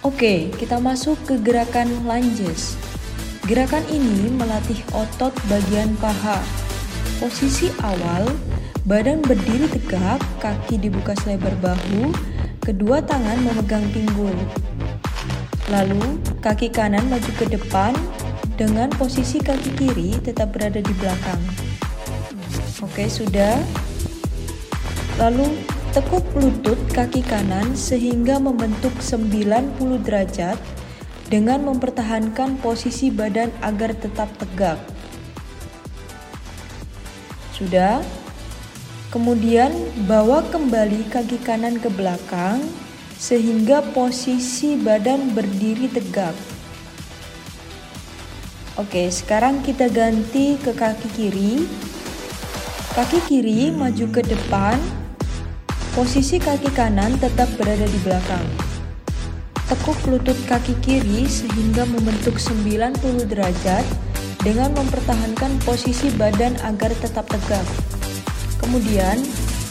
Oke, 0.00 0.48
kita 0.56 0.80
masuk 0.80 1.20
ke 1.28 1.36
gerakan 1.44 1.92
lunges. 2.08 2.72
Gerakan 3.44 3.84
ini 3.92 4.32
melatih 4.32 4.80
otot 4.96 5.34
bagian 5.44 5.92
paha. 6.00 6.40
Posisi 7.20 7.68
awal, 7.84 8.24
badan 8.90 9.22
berdiri 9.22 9.70
tegak, 9.70 10.18
kaki 10.42 10.74
dibuka 10.82 11.14
selebar 11.22 11.54
bahu, 11.62 12.10
kedua 12.58 12.98
tangan 12.98 13.38
memegang 13.38 13.86
pinggul. 13.94 14.34
Lalu, 15.70 16.18
kaki 16.42 16.74
kanan 16.74 17.06
maju 17.06 17.30
ke 17.38 17.46
depan 17.54 17.94
dengan 18.58 18.90
posisi 18.98 19.38
kaki 19.38 19.78
kiri 19.78 20.18
tetap 20.18 20.50
berada 20.50 20.82
di 20.82 20.90
belakang. 20.98 21.38
Oke, 22.82 23.06
sudah. 23.06 23.62
Lalu, 25.22 25.62
tekuk 25.94 26.26
lutut 26.34 26.82
kaki 26.90 27.22
kanan 27.22 27.78
sehingga 27.78 28.42
membentuk 28.42 28.90
90 28.98 30.02
derajat 30.02 30.58
dengan 31.30 31.62
mempertahankan 31.62 32.58
posisi 32.58 33.14
badan 33.14 33.54
agar 33.62 33.94
tetap 33.94 34.34
tegak. 34.34 34.82
Sudah? 37.54 38.02
Kemudian 39.10 39.74
bawa 40.06 40.38
kembali 40.54 41.10
kaki 41.10 41.42
kanan 41.42 41.82
ke 41.82 41.90
belakang 41.90 42.62
sehingga 43.18 43.82
posisi 43.90 44.78
badan 44.78 45.34
berdiri 45.34 45.90
tegak. 45.90 46.30
Oke, 48.78 49.10
sekarang 49.10 49.66
kita 49.66 49.90
ganti 49.90 50.54
ke 50.62 50.70
kaki 50.70 51.10
kiri. 51.18 51.66
Kaki 52.94 53.18
kiri 53.26 53.74
maju 53.74 54.06
ke 54.14 54.22
depan, 54.22 54.78
posisi 55.98 56.38
kaki 56.38 56.70
kanan 56.70 57.18
tetap 57.18 57.50
berada 57.58 57.90
di 57.90 57.98
belakang. 58.06 58.46
Tekuk 59.66 59.98
lutut 60.06 60.38
kaki 60.46 60.78
kiri 60.86 61.26
sehingga 61.26 61.82
membentuk 61.82 62.38
90 62.38 63.26
derajat 63.26 63.82
dengan 64.46 64.70
mempertahankan 64.70 65.58
posisi 65.66 66.14
badan 66.14 66.54
agar 66.62 66.94
tetap 67.02 67.26
tegak. 67.26 67.66
Kemudian, 68.60 69.24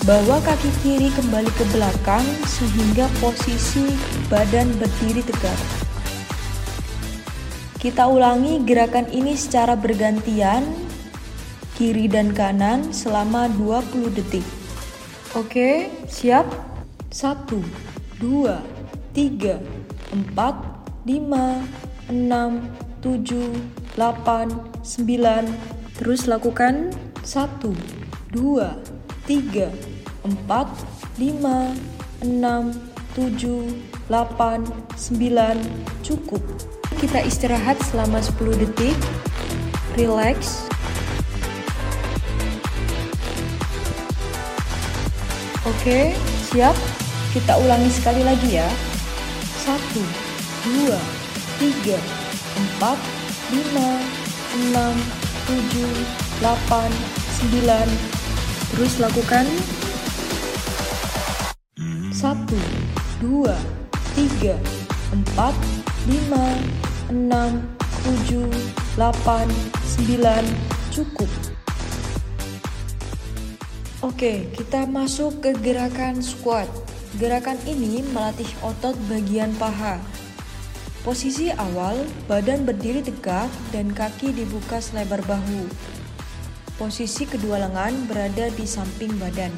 Bawa 0.08 0.39
kaki 0.39 0.71
kiri 0.80 1.12
kembali 1.12 1.52
ke 1.60 1.67
belakang 1.75 2.23
sehingga 2.47 3.12
posisi 3.19 3.84
badan 4.32 4.71
berdiri 4.80 5.19
tegak. 5.28 5.60
Kita 7.75 8.08
ulangi 8.08 8.63
gerakan 8.63 9.12
ini 9.12 9.36
secara 9.36 9.75
bergantian, 9.75 10.63
kiri 11.75 12.08
dan 12.08 12.32
kanan 12.32 12.95
selama 12.95 13.52
20 13.60 14.08
detik. 14.15 14.47
Oke, 15.36 15.91
siap? 16.08 16.47
1, 17.12 17.60
2, 18.23 18.56
3, 19.13 19.60
4, 20.15 20.32
5, 21.04 21.60
6, 22.08 23.04
7, 23.04 23.52
8, 23.99 24.47
9. 24.80 25.99
Terus 25.99 26.21
lakukan 26.23 26.95
1, 27.28 27.98
2, 28.33 28.61
3, 29.25 29.69
4, 30.23 30.67
5, 31.17 31.73
6, 32.21 32.89
7, 33.15 33.89
8, 34.09 34.65
9 34.97 35.57
cukup. 36.05 36.43
Kita 36.99 37.23
istirahat 37.25 37.81
selama 37.81 38.21
10 38.21 38.57
detik. 38.59 38.97
Relax. 39.97 40.69
Oke 45.65 46.13
siap. 46.49 46.77
Kita 47.29 47.57
ulangi 47.61 47.89
sekali 47.93 48.21
lagi 48.25 48.57
ya. 48.57 48.69
1 49.65 49.77
2 50.65 50.97
3 51.61 51.97
4 52.81 52.97
5 53.53 53.81
6 54.73 54.85
7 55.49 56.41
8 56.41 57.19
9 57.49 58.18
terus 58.75 59.01
lakukan 59.01 59.45
satu, 62.13 62.60
dua, 63.23 63.55
tiga, 64.12 64.60
empat, 65.15 65.55
lima, 66.10 66.47
enam, 67.08 67.63
tujuh, 68.03 68.49
delapan, 68.99 69.47
sembilan, 69.88 70.43
cukup. 70.91 71.32
Oke, 73.99 74.51
kita 74.55 74.88
masuk 74.88 75.43
ke 75.43 75.51
gerakan 75.60 76.23
squat. 76.23 76.67
Gerakan 77.19 77.60
ini 77.67 78.03
melatih 78.12 78.47
otot 78.63 78.95
bagian 79.08 79.51
paha. 79.60 79.99
Posisi 81.03 81.51
awal, 81.55 82.03
badan 82.27 82.67
berdiri 82.67 82.99
tegak 82.99 83.47
dan 83.71 83.91
kaki 83.95 84.36
dibuka 84.36 84.84
selebar 84.84 85.23
bahu. 85.23 85.67
Posisi 86.79 87.27
kedua 87.27 87.59
lengan 87.59 88.07
berada 88.07 88.47
di 88.55 88.63
samping 88.63 89.11
badan. 89.19 89.51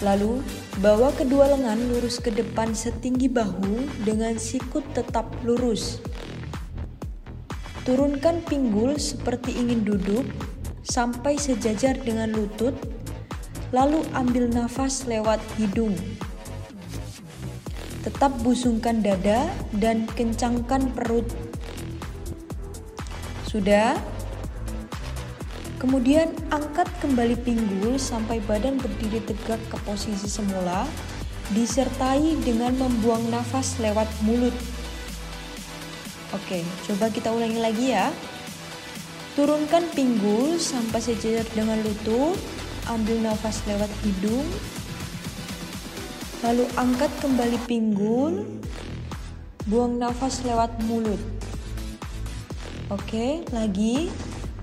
Lalu, 0.00 0.40
bawa 0.80 1.12
kedua 1.12 1.52
lengan 1.52 1.76
lurus 1.92 2.16
ke 2.24 2.32
depan 2.32 2.72
setinggi 2.72 3.28
bahu 3.28 3.84
dengan 4.00 4.40
sikut 4.40 4.80
tetap 4.96 5.28
lurus. 5.44 6.00
Turunkan 7.84 8.40
pinggul 8.48 8.96
seperti 8.96 9.52
ingin 9.60 9.84
duduk 9.84 10.24
sampai 10.88 11.36
sejajar 11.36 12.00
dengan 12.00 12.32
lutut, 12.32 12.72
lalu 13.76 14.00
ambil 14.16 14.48
nafas 14.48 15.04
lewat 15.04 15.38
hidung. 15.60 15.92
Tetap 18.00 18.32
busungkan 18.40 19.04
dada 19.04 19.52
dan 19.76 20.08
kencangkan 20.16 20.96
perut. 20.96 21.28
Sudah? 23.44 24.00
Kemudian 25.82 26.30
angkat 26.54 26.86
kembali 27.02 27.42
pinggul 27.42 27.98
sampai 27.98 28.38
badan 28.46 28.78
berdiri 28.78 29.18
tegak 29.26 29.58
ke 29.66 29.74
posisi 29.82 30.30
semula, 30.30 30.86
disertai 31.50 32.38
dengan 32.46 32.70
membuang 32.78 33.26
nafas 33.34 33.82
lewat 33.82 34.06
mulut. 34.22 34.54
Oke, 36.30 36.62
coba 36.86 37.10
kita 37.10 37.34
ulangi 37.34 37.58
lagi 37.58 37.98
ya. 37.98 38.14
Turunkan 39.34 39.90
pinggul 39.90 40.62
sampai 40.62 41.02
sejajar 41.02 41.50
dengan 41.50 41.82
lutut, 41.82 42.38
ambil 42.86 43.18
nafas 43.18 43.58
lewat 43.66 43.90
hidung, 44.06 44.46
lalu 46.46 46.62
angkat 46.78 47.10
kembali 47.18 47.58
pinggul, 47.66 48.46
buang 49.66 49.98
nafas 49.98 50.46
lewat 50.46 50.70
mulut. 50.86 51.18
Oke, 52.86 53.42
lagi 53.50 54.14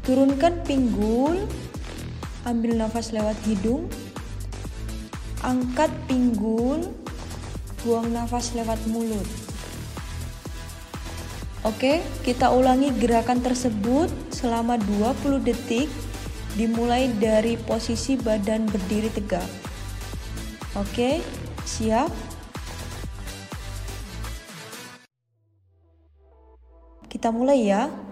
Turunkan 0.09 0.65
pinggul, 0.65 1.37
ambil 2.41 2.81
nafas 2.81 3.13
lewat 3.13 3.37
hidung, 3.45 3.85
angkat 5.45 5.93
pinggul, 6.09 6.81
buang 7.85 8.09
nafas 8.09 8.57
lewat 8.57 8.81
mulut. 8.89 9.29
Oke, 11.61 12.01
kita 12.25 12.49
ulangi 12.49 12.89
gerakan 12.97 13.45
tersebut 13.45 14.09
selama 14.33 14.81
20 14.81 15.45
detik 15.45 15.85
dimulai 16.57 17.13
dari 17.21 17.53
posisi 17.61 18.17
badan 18.17 18.65
berdiri 18.65 19.13
tegak. 19.13 19.45
Oke, 20.73 21.21
siap? 21.69 22.09
Kita 27.05 27.29
mulai 27.29 27.61
ya. 27.61 28.08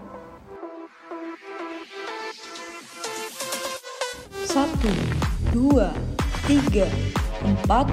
Satu, 4.58 4.90
dua, 5.54 5.94
tiga, 6.50 6.90
empat, 7.46 7.86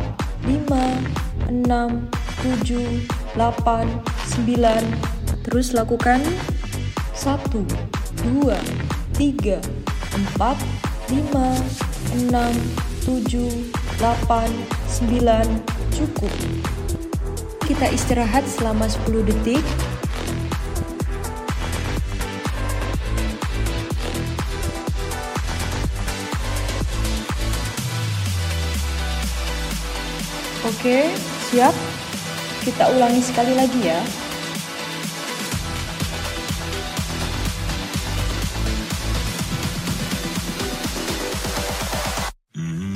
lima, 0.50 0.98
enam, 1.46 2.10
tujuh, 2.42 3.06
delapan, 3.38 3.86
sembilan. 4.26 4.82
Terus 5.46 5.78
lakukan 5.78 6.26
satu, 7.14 7.62
dua, 8.26 8.58
tiga, 9.14 9.62
empat, 10.10 10.58
lima, 11.14 11.54
enam, 12.18 12.54
tujuh, 13.06 13.70
delapan, 14.02 14.50
sembilan. 14.90 15.46
Cukup. 15.94 16.34
Kita 17.62 17.94
istirahat 17.94 18.42
selama 18.50 18.90
10 18.90 19.22
detik 19.22 19.62
Oke, 30.66 31.14
siap? 31.54 31.78
Kita 32.66 32.90
ulangi 32.90 33.22
sekali 33.22 33.54
lagi 33.54 33.86
ya. 33.86 34.02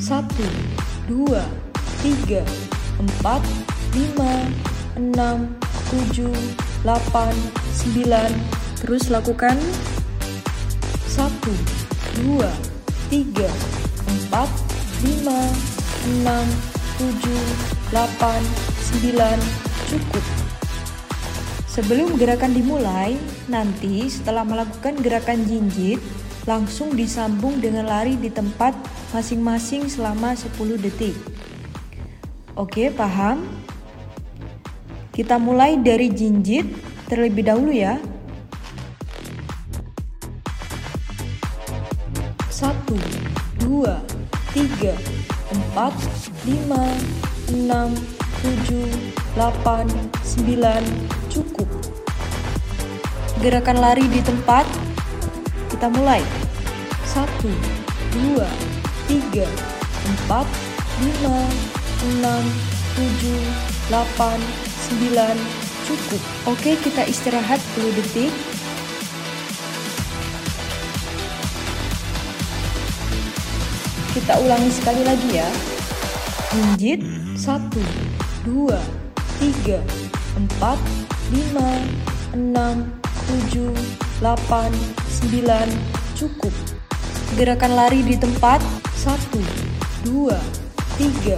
Satu, 0.01 0.49
dua, 1.05 1.45
tiga, 2.01 2.41
empat, 2.97 3.45
lima, 3.93 4.49
enam, 4.97 5.53
tujuh, 5.93 6.33
delapan, 6.81 7.37
sembilan. 7.77 8.33
Terus 8.81 9.13
lakukan 9.13 9.61
satu, 11.05 11.53
dua, 12.17 12.49
tiga, 13.13 13.45
empat, 14.09 14.49
lima, 15.05 15.37
enam, 16.09 16.49
7, 16.99 17.15
8, 17.95 18.43
9, 19.07 19.39
cukup. 19.87 20.25
Sebelum 21.71 22.19
gerakan 22.19 22.51
dimulai, 22.51 23.15
nanti 23.47 24.11
setelah 24.11 24.43
melakukan 24.43 24.99
gerakan 24.99 25.47
jinjit, 25.47 26.03
langsung 26.43 26.91
disambung 26.91 27.63
dengan 27.63 27.87
lari 27.87 28.19
di 28.19 28.27
tempat 28.27 28.75
masing-masing 29.15 29.87
selama 29.87 30.35
10 30.35 30.75
detik. 30.75 31.15
Oke, 32.59 32.91
paham? 32.91 33.47
Kita 35.15 35.39
mulai 35.39 35.79
dari 35.79 36.11
jinjit 36.11 36.67
terlebih 37.07 37.47
dahulu 37.47 37.71
ya. 37.71 37.95
Satu, 42.51 42.99
dua, 43.55 44.03
tiga, 44.51 44.99
4, 45.79 46.38
5, 46.49 46.57
6, 47.53 47.93
7, 48.41 48.81
8, 49.37 49.85
9, 49.85 50.81
cukup. 51.29 51.69
Gerakan 53.37 53.77
lari 53.77 54.09
di 54.09 54.17
tempat, 54.25 54.65
kita 55.69 55.93
mulai. 55.93 56.25
1, 57.13 57.53
2, 58.33 58.41
3, 59.13 59.45
4, 60.25 60.41
5, 61.21 61.37
6, 62.17 62.41
7, 62.97 63.37
8, 63.93 64.41
9, 64.97 65.37
cukup. 65.85 66.21
Oke, 66.49 66.73
kita 66.81 67.05
istirahat 67.05 67.61
10 67.77 67.93
detik. 67.93 68.33
kita 74.09 74.35
ulangi 74.41 74.67
sekali 74.73 75.05
lagi 75.05 75.29
ya. 75.37 75.47
Menjit 76.49 77.05
satu, 77.37 77.77
dua, 78.41 78.81
tiga, 79.37 79.77
empat, 80.33 80.81
lima, 81.29 81.85
enam, 82.33 82.89
tujuh, 83.29 83.69
delapan, 84.17 84.73
sembilan, 85.13 85.69
cukup. 86.17 86.49
Gerakan 87.37 87.77
lari 87.77 88.01
di 88.01 88.17
tempat 88.17 88.65
satu, 88.97 89.37
dua, 90.01 90.41
tiga, 90.97 91.37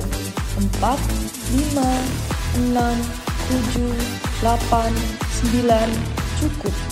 empat, 0.55 0.99
lima, 1.59 1.91
enam, 2.55 2.95
tujuh, 3.51 3.91
delapan, 4.39 4.95
sembilan, 5.27 5.91
cukup. 6.39 6.90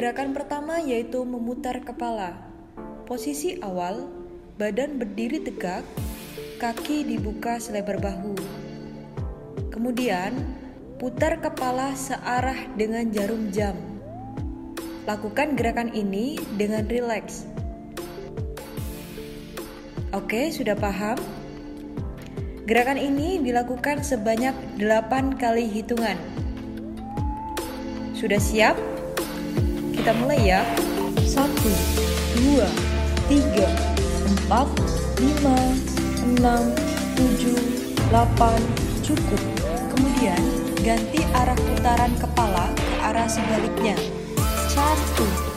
Gerakan 0.00 0.32
pertama 0.32 0.80
yaitu 0.80 1.20
memutar 1.28 1.76
kepala. 1.84 2.32
Posisi 3.04 3.60
awal, 3.60 4.08
badan 4.56 4.96
berdiri 4.96 5.44
tegak, 5.44 5.84
kaki 6.56 7.04
dibuka 7.04 7.60
selebar 7.60 8.00
bahu. 8.00 8.32
Kemudian, 9.68 10.32
putar 10.96 11.44
kepala 11.44 11.92
searah 11.92 12.56
dengan 12.80 13.12
jarum 13.12 13.52
jam. 13.52 13.76
Lakukan 15.04 15.52
gerakan 15.52 15.92
ini 15.92 16.40
dengan 16.56 16.88
rileks. 16.88 17.44
Oke, 20.16 20.48
sudah 20.48 20.80
paham? 20.80 21.20
Gerakan 22.64 22.96
ini 22.96 23.36
dilakukan 23.44 24.00
sebanyak 24.00 24.56
8 24.80 25.36
kali 25.36 25.68
hitungan. 25.68 26.16
Sudah 28.16 28.40
siap? 28.40 28.89
Kita 30.00 30.16
mulai 30.16 30.48
ya. 30.48 30.64
1, 31.28 31.44
2, 32.40 32.64
3, 33.28 33.68
4, 34.48 34.48
5, 34.48 34.64
6, 36.40 36.40
7, 36.40 38.08
8, 38.08 39.04
cukup. 39.04 39.42
Kemudian 39.92 40.40
ganti 40.80 41.20
arah 41.36 41.52
putaran 41.52 42.16
kepala 42.16 42.72
ke 42.72 42.96
arah 43.12 43.28
sebaliknya. 43.28 43.92
1, 44.72 44.80
2, 45.20 45.49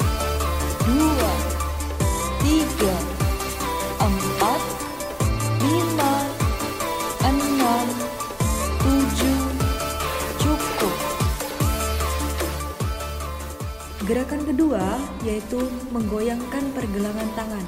Gerakan 14.13 14.45
kedua 14.45 15.01
yaitu 15.25 15.57
menggoyangkan 15.89 16.69
pergelangan 16.77 17.25
tangan. 17.33 17.65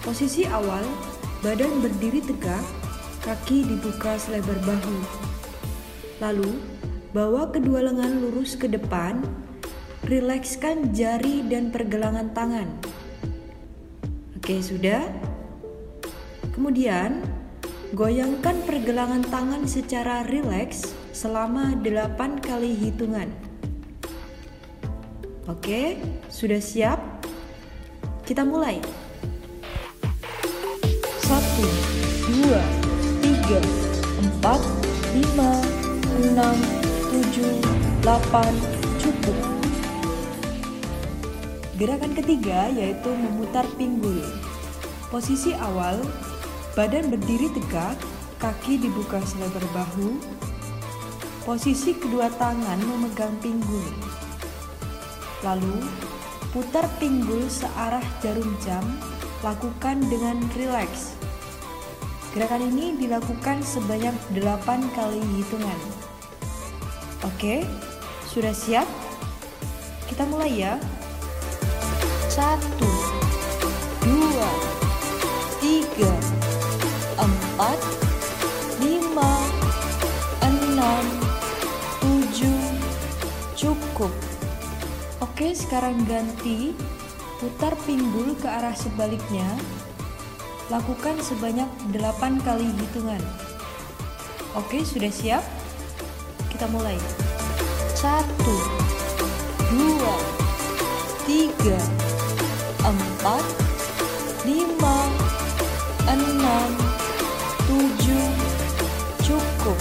Posisi 0.00 0.48
awal, 0.48 0.80
badan 1.44 1.84
berdiri 1.84 2.24
tegak, 2.24 2.64
kaki 3.20 3.68
dibuka 3.68 4.16
selebar 4.16 4.56
bahu. 4.64 4.96
Lalu, 6.24 6.56
bawa 7.12 7.52
kedua 7.52 7.84
lengan 7.84 8.16
lurus 8.16 8.56
ke 8.56 8.64
depan, 8.64 9.20
rilekskan 10.08 10.96
jari 10.96 11.44
dan 11.44 11.68
pergelangan 11.68 12.32
tangan. 12.32 12.72
Oke, 14.40 14.64
sudah? 14.64 15.04
Kemudian, 16.56 17.20
goyangkan 17.92 18.64
pergelangan 18.64 19.20
tangan 19.28 19.68
secara 19.68 20.24
rileks 20.24 20.96
selama 21.12 21.76
8 21.84 22.40
kali 22.40 22.72
hitungan. 22.72 23.45
Oke, 25.46 25.94
sudah 26.26 26.58
siap? 26.58 26.98
Kita 28.26 28.42
mulai. 28.42 28.82
Satu, 31.22 31.66
dua, 32.26 32.58
tiga, 33.22 33.62
empat, 34.26 34.58
lima, 35.14 35.62
enam, 36.18 36.56
tujuh, 37.14 37.62
delapan, 38.02 38.50
cukup. 38.98 39.38
Gerakan 41.78 42.18
ketiga 42.18 42.66
yaitu 42.74 43.14
memutar 43.14 43.70
pinggul. 43.78 44.18
Posisi 45.14 45.54
awal, 45.54 46.02
badan 46.74 47.06
berdiri 47.06 47.54
tegak, 47.54 47.94
kaki 48.42 48.82
dibuka 48.82 49.22
selebar 49.22 49.62
bahu. 49.70 50.18
Posisi 51.46 51.94
kedua 51.94 52.34
tangan 52.34 52.82
memegang 52.82 53.38
pinggul. 53.38 54.15
Lalu, 55.46 55.78
putar 56.50 56.90
pinggul 56.98 57.46
searah 57.46 58.02
jarum 58.18 58.50
jam, 58.66 58.82
lakukan 59.46 60.02
dengan 60.10 60.42
rileks. 60.58 61.14
Gerakan 62.34 62.66
ini 62.74 62.98
dilakukan 62.98 63.62
sebanyak 63.62 64.12
8 64.34 64.90
kali 64.98 65.22
hitungan. 65.38 65.80
Oke, 67.22 67.62
sudah 68.26 68.50
siap? 68.50 68.90
Kita 70.10 70.26
mulai 70.26 70.66
ya. 70.66 70.74
1 72.34 72.58
2 74.04 74.75
sekarang 85.66 85.98
ganti 86.06 86.78
putar 87.42 87.74
pinggul 87.82 88.38
ke 88.38 88.46
arah 88.46 88.70
sebaliknya. 88.78 89.50
Lakukan 90.70 91.18
sebanyak 91.18 91.66
8 91.90 92.38
kali 92.46 92.70
hitungan. 92.70 93.18
Oke, 94.54 94.86
sudah 94.86 95.10
siap? 95.10 95.42
Kita 96.54 96.70
mulai. 96.70 96.94
Satu, 97.98 98.56
dua, 99.74 100.16
tiga, 101.26 101.82
empat, 102.86 103.42
lima, 104.46 104.98
enam, 106.06 106.70
tujuh, 107.66 108.30
cukup. 109.18 109.78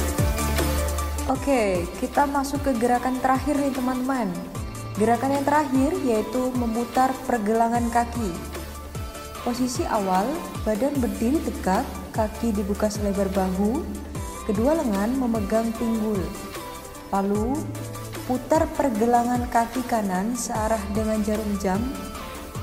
Oke, 1.29 1.85
kita 2.01 2.25
masuk 2.25 2.65
ke 2.65 2.73
gerakan 2.73 3.21
terakhir 3.21 3.53
nih 3.61 3.69
teman-teman. 3.69 4.54
Gerakan 4.95 5.35
yang 5.35 5.43
terakhir 5.43 5.91
yaitu 6.07 6.55
memutar 6.55 7.11
pergelangan 7.27 7.83
kaki. 7.91 8.31
Posisi 9.43 9.83
awal, 9.91 10.23
badan 10.63 10.95
berdiri 11.03 11.35
tegak, 11.43 11.83
kaki 12.15 12.55
dibuka 12.55 12.87
selebar 12.87 13.27
bahu, 13.35 13.83
kedua 14.47 14.79
lengan 14.79 15.11
memegang 15.19 15.67
pinggul. 15.75 16.17
Lalu, 17.11 17.59
putar 18.23 18.63
pergelangan 18.79 19.51
kaki 19.51 19.83
kanan 19.83 20.31
searah 20.31 20.79
dengan 20.95 21.19
jarum 21.27 21.51
jam. 21.59 21.83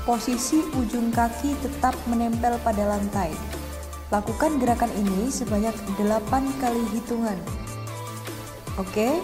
Posisi 0.03 0.59
ujung 0.73 1.13
kaki 1.13 1.53
tetap 1.61 1.93
menempel 2.09 2.57
pada 2.65 2.97
lantai. 2.97 3.29
Lakukan 4.09 4.57
gerakan 4.57 4.89
ini 4.97 5.29
sebanyak 5.29 5.77
8 6.01 6.27
kali 6.59 6.83
hitungan. 6.97 7.37
Oke, 8.81 9.21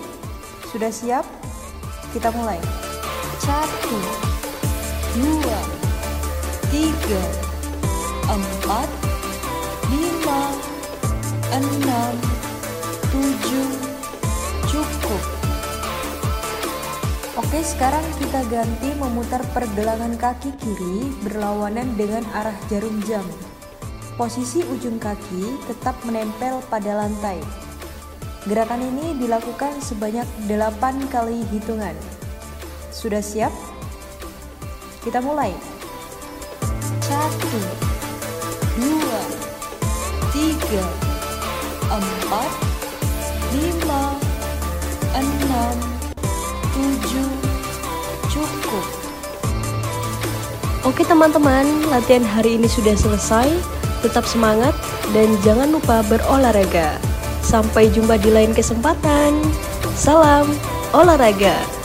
sudah 0.70 0.94
siap? 0.94 1.26
Kita 2.14 2.30
mulai. 2.32 2.89
Satu, 3.38 3.98
dua, 5.14 5.60
tiga, 6.74 7.24
empat, 8.26 8.90
lima, 9.94 10.42
enam, 11.54 12.14
tujuh, 13.14 13.70
cukup. 14.66 15.24
Oke, 17.40 17.64
sekarang 17.64 18.04
kita 18.20 18.42
ganti 18.52 18.90
memutar 19.00 19.40
pergelangan 19.56 20.18
kaki 20.20 20.52
kiri 20.60 21.14
berlawanan 21.24 21.94
dengan 21.96 22.26
arah 22.36 22.58
jarum 22.68 23.00
jam. 23.06 23.24
Posisi 24.20 24.60
ujung 24.60 25.00
kaki 25.00 25.64
tetap 25.72 25.96
menempel 26.04 26.60
pada 26.68 27.00
lantai. 27.00 27.40
Gerakan 28.44 28.84
ini 28.84 29.16
dilakukan 29.16 29.80
sebanyak 29.80 30.28
8 30.52 31.08
kali 31.08 31.48
hitungan. 31.48 31.96
Sudah 32.90 33.22
siap? 33.22 33.54
Kita 35.06 35.22
mulai. 35.22 35.54
Satu, 37.06 37.62
dua, 38.78 39.22
tiga, 40.34 40.86
empat, 41.90 42.52
lima, 43.54 44.04
enam, 45.14 45.76
tujuh, 46.74 47.32
cukup. 48.30 48.88
Oke 50.86 51.06
teman-teman, 51.06 51.66
latihan 51.90 52.26
hari 52.26 52.58
ini 52.58 52.66
sudah 52.70 52.98
selesai. 52.98 53.50
Tetap 54.00 54.24
semangat 54.24 54.72
dan 55.12 55.28
jangan 55.44 55.76
lupa 55.76 56.02
berolahraga. 56.08 56.98
Sampai 57.44 57.92
jumpa 57.92 58.16
di 58.22 58.32
lain 58.32 58.54
kesempatan. 58.56 59.44
Salam 59.98 60.48
olahraga. 60.96 61.79